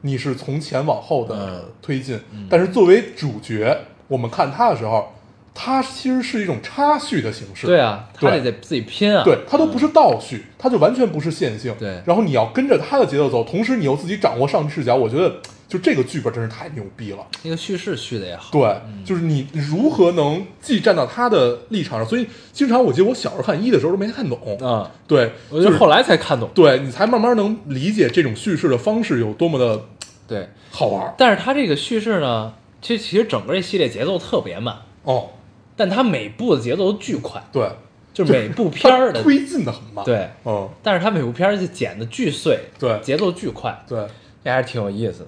[0.00, 2.18] 你是从前往后的嗯推进。
[2.50, 3.78] 但是作为主角，
[4.08, 5.12] 我们看他的时候，
[5.54, 7.66] 他其实是一种插叙的形式。
[7.68, 11.72] 对啊，他对得得自己拼啊，对，他都不是倒叙，他就完全不是线性。
[11.78, 15.36] 对然后你要跟着他的节奏走，同时你又自己掌握上帝视角，我觉得
[15.72, 17.26] 就这个剧本真是太牛逼了。
[17.42, 29.86] 那个叙事叙的也好，对，就是你如何能既站到他的立场上，所以经常我记得我小时候看一的时候都没看懂，啊，对，我觉得后来才看懂，对你才慢慢能理解这种叙事的方式有多么的
[30.28, 30.46] 对。
[30.70, 31.14] 好玩儿。
[31.16, 32.52] 但是他这个叙事呢，
[32.82, 35.30] 其实其实整个这系列节奏特别慢，哦，
[35.74, 37.66] 但他每部的节奏都巨快，对，
[38.12, 43.00] 就是每 部片儿的推进的很慢，，对，嗯，但是他每部片儿就剪的巨碎，对。
[43.00, 44.06] 节奏巨快，对，
[44.44, 45.26] 这还是挺有意思的。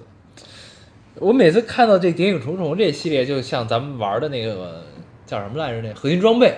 [1.19, 4.83] 我每次看到这《谍影重重》这系列，就像咱们玩的那个
[5.25, 5.81] 叫什么来着？
[5.81, 6.53] 那核心装备，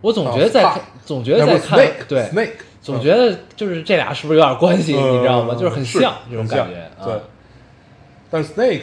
[0.00, 1.78] 我总觉得在总觉得在看
[2.08, 4.94] 对 Snake，总觉得就是这俩是不是有点关系？
[4.96, 5.54] 嗯你知道吗？
[5.54, 7.04] 嗯就是很像这种感觉啊。
[7.04, 7.14] 对，
[8.30, 8.82] 但是 Snake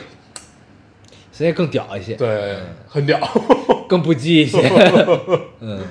[1.32, 3.20] 所以更屌一些，对嗯很屌，
[3.90, 4.62] 更不羁一些。
[5.62, 5.82] 嗯，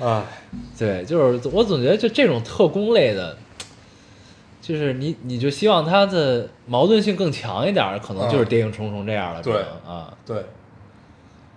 [0.00, 0.22] 哎，
[0.78, 3.36] 对，就是我总觉得就这种特工类的，
[4.68, 10.44] 就是你你就希望它的矛盾性更强一点儿，可能就是嗯谍影重重这样了，对啊，对，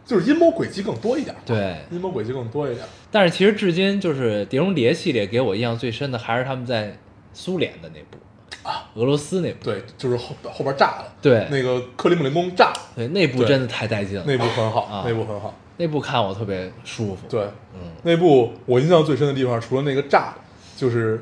[0.05, 1.75] 就是阴谋诡计更多一点，，对。
[1.91, 6.97] 阴谋诡计更多一点，但是其实至今就是《碟中谍》系列给我印象最深的还是他们在
[7.33, 8.17] 苏联的那部
[8.63, 15.53] 啊，俄罗斯那部，对，就是后后边炸了，对那个克里姆林宫炸了，对，那部真的太带劲了，那部很好，啊那部很好。
[15.75, 17.41] 那部看我特别舒服，对，
[17.73, 20.33] 嗯，那部我印象最深的地方，除了那个炸，
[20.77, 21.21] 就是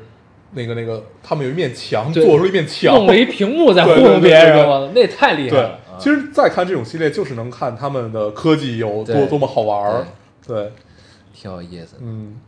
[0.52, 5.78] 那个那个他们有一面墙，做出了一面墙，弄了一屏幕在糊弄别人，那也太厉害了。
[5.96, 10.06] 对，其实再看这种系列，就是能看他们的科技有多多么好玩儿。
[10.46, 10.72] 对，
[11.32, 11.98] 挺有意思的。
[12.00, 12.40] 嗯，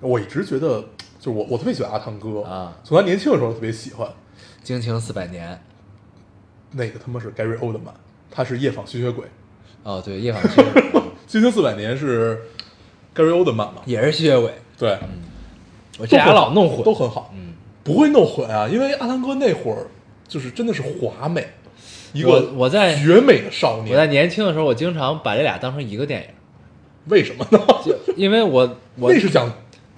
[0.00, 0.84] 我一直觉得，
[1.18, 2.42] 就我我特别喜欢阿汤哥。
[2.42, 2.76] 啊。
[2.84, 4.08] 从他年轻的时候特别喜欢。
[4.62, 5.58] 惊情四百年，
[6.72, 7.94] 那个他妈是 Gary Oldman，
[8.30, 9.24] 他是夜访吸血鬼，
[9.82, 10.82] 哦，对，夜访吸血鬼
[11.26, 12.38] 《惊情四百年》是
[13.16, 13.76] Gary Oldman 嘛？
[13.86, 14.98] 也是吸血鬼，对，
[16.00, 17.52] 我这俩老弄混，都很好，嗯，
[17.84, 19.86] 不会弄混啊，因为阿汤哥那会儿
[20.26, 21.46] 就是真的是华美，
[22.12, 23.92] 一我个我在绝美的少年。
[23.92, 26.28] 我在年轻的时候，我经常把这俩当成一个电影，
[27.06, 27.60] 为什么呢？
[28.16, 29.50] 因为我我那是讲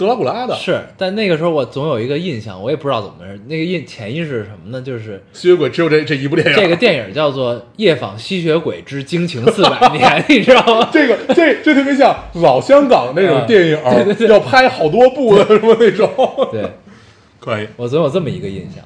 [0.03, 4.83] 德拉古拉的，是，但那个时候我总有一个印象，我也不知道怎么回事，那个印潜意识是什么呢？
[4.83, 6.55] 就是吸血鬼只有这这一部电影。
[6.55, 10.89] 这个电影叫做《夜访吸血鬼之惊情四百年》， 你知道吗？
[10.93, 16.11] 这个这这特别像老香港那种嗯电影，对对对要拍好多部的什么那种。
[16.51, 16.71] 对
[17.41, 18.85] 可以，我总有这么一个印象，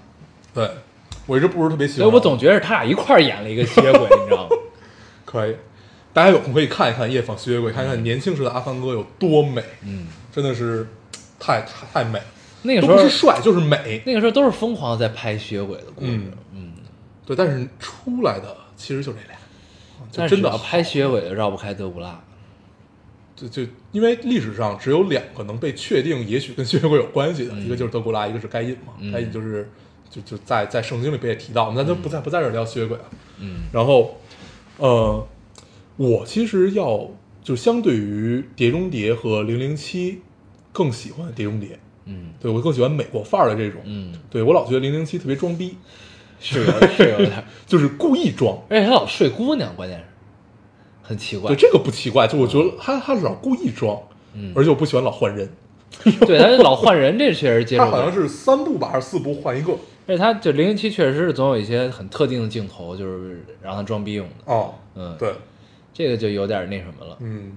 [0.54, 0.68] 对
[1.26, 4.56] 我一直不是特别喜所欢，以我总觉得他俩一块儿演了一个吸血鬼，你知道吗？
[5.24, 5.56] 可以。
[6.12, 10.88] 大家有空可以看一看《夜访吸血鬼》，看一看年轻时的阿汤哥有多美，嗯，真的是
[11.38, 12.24] 太太太美了。
[12.62, 16.72] 那个时候不是帅就是美，那个时候都是疯狂的在拍吸血鬼的故事，嗯嗯，
[17.24, 17.36] 对。
[17.36, 19.38] 但是出来的其实就这俩，
[20.10, 22.20] 就真的要拍吸血鬼的绕不开德古拉，
[23.36, 23.62] 就就
[23.92, 28.94] 因为历史上只有两个能被确定，也许跟吸血鬼有关系的，一个就是德古拉，一个是该隐嘛。
[28.98, 29.70] 嗯该隐就是
[30.10, 33.04] 就就在在圣经里边也提到，咱就不在不在这儿聊吸血鬼了。
[33.38, 34.18] 嗯然后，
[34.78, 35.24] 呃，
[35.96, 37.08] 我其实要
[37.44, 40.12] 就相对于《碟中谍》和《零零七》
[40.76, 41.70] 更喜欢《碟中谍》，
[42.04, 43.80] 嗯对我更喜欢美国范儿的这种。
[43.84, 45.74] 嗯，对我老觉得《零零七》特别装逼，
[46.38, 48.58] 是有是有点， 就是故意装。
[48.68, 50.04] 而且他老睡姑娘，关键是
[51.02, 51.56] 很奇怪对，。
[51.56, 53.98] 这个不奇怪，就我觉得他他老故意装，
[54.34, 55.48] 嗯而且我不喜欢老换人。
[56.26, 57.96] 对他老换人，这确实接受不了。
[57.96, 59.72] 他好像是三部吧，还是四部换一个？
[60.06, 64.52] 而且他就零零七确实是总有一些很特定的镜头，就是让他装逼用的。
[64.52, 65.32] 哦，嗯，，对，
[65.94, 67.16] 这个就有点那什么了。
[67.20, 67.56] 嗯，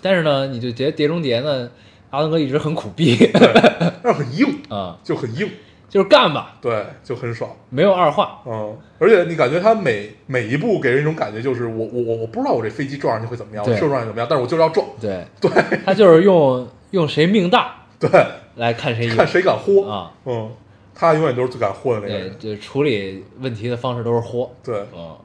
[0.00, 1.70] 但是呢，你就觉得《碟中谍》呢，
[2.14, 3.30] 阿汤哥一直很苦逼。
[3.32, 5.48] 但是很硬， 啊，就很硬，
[5.88, 7.50] 就是干吧，对，就很爽。
[7.70, 8.40] 没有二话。
[8.46, 13.78] 嗯，而且你感觉他每每一步给人一种感觉，就是我我我我不知道我这飞机撞上去会怎么样，我对。
[13.78, 15.50] 射撞上去怎么样，但是我就是要撞，对，对。
[15.84, 18.08] 他就是用用谁命大对，
[18.56, 19.16] 来看谁赢。
[19.16, 19.88] 看谁敢豁。
[19.90, 20.12] 啊。
[20.24, 20.50] 嗯，
[20.94, 24.50] 他永远都是最敢豁的那个对，人，就处理问题的方式都是豁。
[24.62, 25.16] 对，嗯，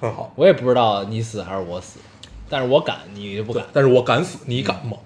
[0.00, 0.32] 很好。
[0.36, 1.98] 我也不知道你死还是我死，
[2.48, 3.64] 但是我敢，你就不敢。
[3.72, 4.96] 但是我敢死，你敢吗？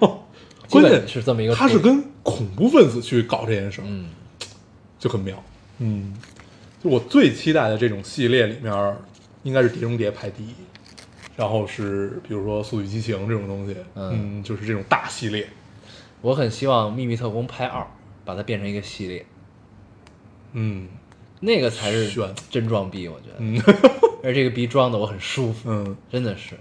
[0.70, 1.54] 关键是这么一个。
[1.54, 4.10] 他是跟恐怖分子去搞这件事儿，嗯
[4.98, 5.42] 就很妙。
[5.78, 6.14] 嗯，
[6.82, 8.96] 就我最期待的这种系列里面，
[9.42, 10.54] 应该是《碟中谍》排第一，
[11.36, 15.46] 然后是比如说《速度与激情》这种东西，嗯嗯，就是这种大系列。
[16.22, 17.86] 我很希望《秘密特工》拍二，
[18.24, 19.26] 把它变成一个系列，
[20.54, 20.88] 嗯
[21.40, 23.34] 那个才是炫真装逼，我觉得。
[23.38, 23.60] 嗯
[24.24, 26.58] 而这个逼装的我很舒服，嗯真的是。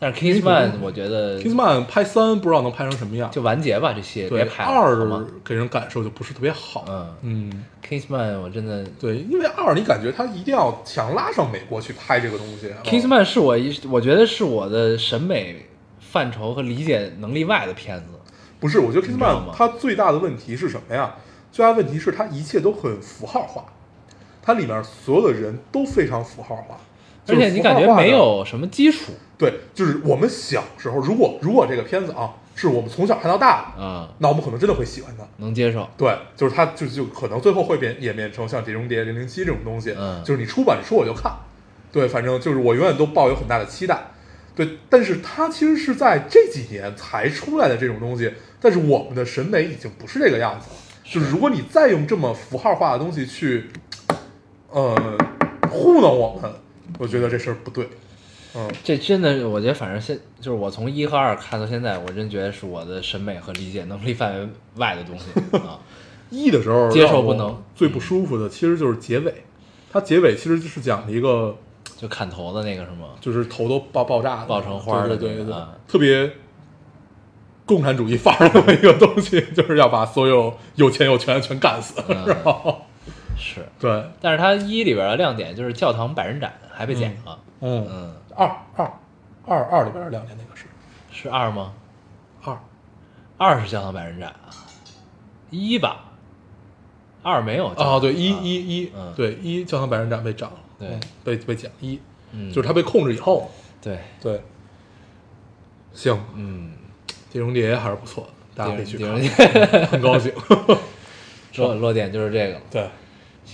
[0.00, 6.86] 但是 Kingsman 我觉得，Kingsman 拍三不知道能拍成什么样，就完结吧，这系列对别拍了，好二吗给人感受就不是特别好。
[6.88, 12.70] 嗯嗯，Kingsman 我真的对，因为二你感觉他一定要强拉上美国去拍这个东西。
[12.70, 15.66] 啊 Kingsman 是我一我觉得是我的审美
[16.00, 18.06] 范畴和理解能力外的片子。
[18.58, 21.14] 不是，我觉得 Kingsman 吗它最大的问题是什么呀？
[21.52, 23.66] 最大的问题是它一切都很符号化，
[24.40, 26.78] 它里面所有的人都非常符号化，
[27.30, 35.24] 而且你感觉没有什么基础对，就是我们小时候，如果如果这个片子啊是我们从小看到大的，啊，那我们可能真的会喜欢它。
[35.38, 35.88] 能接受。
[35.96, 41.32] 对，就是它就就可能最后会变演变成像《碟中谍》《零零七》这种东西，嗯就是你出版书我就看，
[41.90, 44.08] 对，反正就是我永远都抱有很大的期待，
[44.54, 53.70] 对，但是它其实是在这几年才出来的这种东西，但是我们的审美已经不是这个样子了，就是如果你再用这么符号化的东西去，
[54.68, 55.16] 呃，
[55.70, 56.52] 糊弄我们，
[57.00, 57.88] 我觉得这事儿不对，
[58.54, 65.24] 嗯，这真的，我觉得反正现就是我从一和二看到现在，我真觉得是我的审美和理解能力范围外的东西
[65.56, 65.80] 啊。
[66.28, 67.60] 一的时候接受不能。
[67.74, 69.32] 最不舒服的其实就是结尾，
[69.90, 71.56] 它结尾其实就是讲了一个。
[71.96, 73.06] 就砍头的那个什么？
[73.20, 75.54] 就是头都爆爆炸的，爆成花儿的对对对
[75.86, 76.30] 特别
[77.66, 82.86] 共产主义范儿的一个东西， 就是要把所有有钱有权的全干死，嗯 然后
[83.40, 87.38] 是，对，但是它一里边的亮点就是教堂百人斩还被剪了。
[87.60, 87.86] 嗯。
[87.90, 88.92] 嗯，二二
[89.46, 90.66] 二二里边的亮点那个是
[91.10, 91.72] 是二吗？
[92.44, 92.56] 二，
[93.38, 94.28] 二是教堂百人斩。
[94.28, 94.52] 啊，
[95.50, 96.04] 一吧，
[97.22, 99.12] 二没有教堂哦对一啊一一嗯。
[99.16, 100.88] 对一教堂百人斩被斩了，对。
[100.88, 101.98] 嗯被被剪一，
[102.32, 102.52] 嗯。
[102.52, 104.40] 就是他被控制以后，对，对，
[105.94, 106.72] 行，嗯，
[107.32, 110.32] 碟中谍还是不错的，大家可以去碟看中，很高兴，
[111.56, 112.60] 落落点就是这个了。
[112.70, 112.88] 对。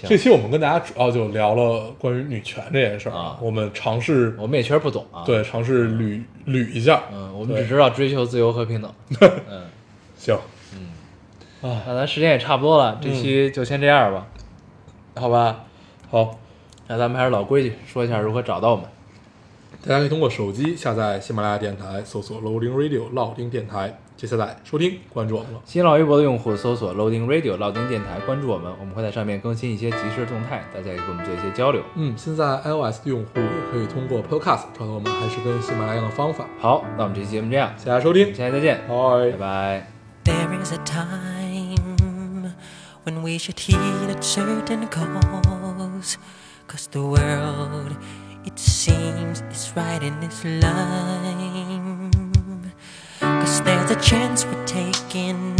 [0.01, 8.93] 行这，期我们跟大家主要就聊了关于女权这件事儿啊我们尝试我们也确实不懂啊。，对尝试捋捋一下，嗯，我们只知道追求自由和平等。
[9.49, 9.63] 嗯，
[10.19, 10.39] 行，
[10.75, 11.83] 嗯，啊。
[11.87, 14.27] 那咱时间也差不多了，这期就先这样吧，
[15.15, 15.65] 好吧？
[16.11, 16.39] 好，
[16.89, 18.85] 那咱们还是老规矩，说一下如何找到我们。
[19.83, 25.61] 大家可以通过手机下载喜马拉雅电台，搜索 Loading Radio 老丁电台，就下来收听，关注我们了。
[25.67, 31.83] 新浪微博的用户搜索 Loading Radio 老丁电台，关注我们，我们会在上面更新一些即时动态，大家也跟我们做一些交流。
[31.97, 36.47] 嗯，现在 iOS 的用户也可以通过 Podcast 找到我们，还是跟喜马拉雅一样的方法。
[36.59, 39.87] 好，那我们这期节目这样，谢谢收听下期再见，拜拜拜。
[40.25, 42.55] There is a time
[43.05, 46.17] when we should heed a certain cause.
[46.67, 47.93] Cause the world,
[48.45, 51.46] it seems, is right in its line.
[53.47, 55.55] There's a chance we're taking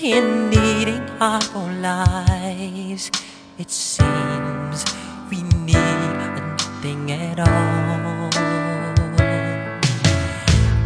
[0.00, 3.10] in needing our own lives.
[3.58, 4.84] It seems
[5.30, 8.30] we need nothing at all.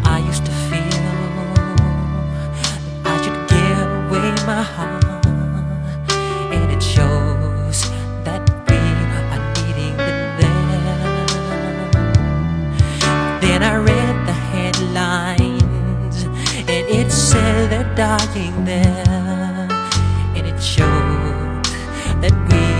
[0.05, 1.07] I used to feel
[3.05, 5.02] I should give away my heart,
[17.73, 19.67] they're dying there,
[20.37, 21.65] and it showed
[22.21, 22.72] that we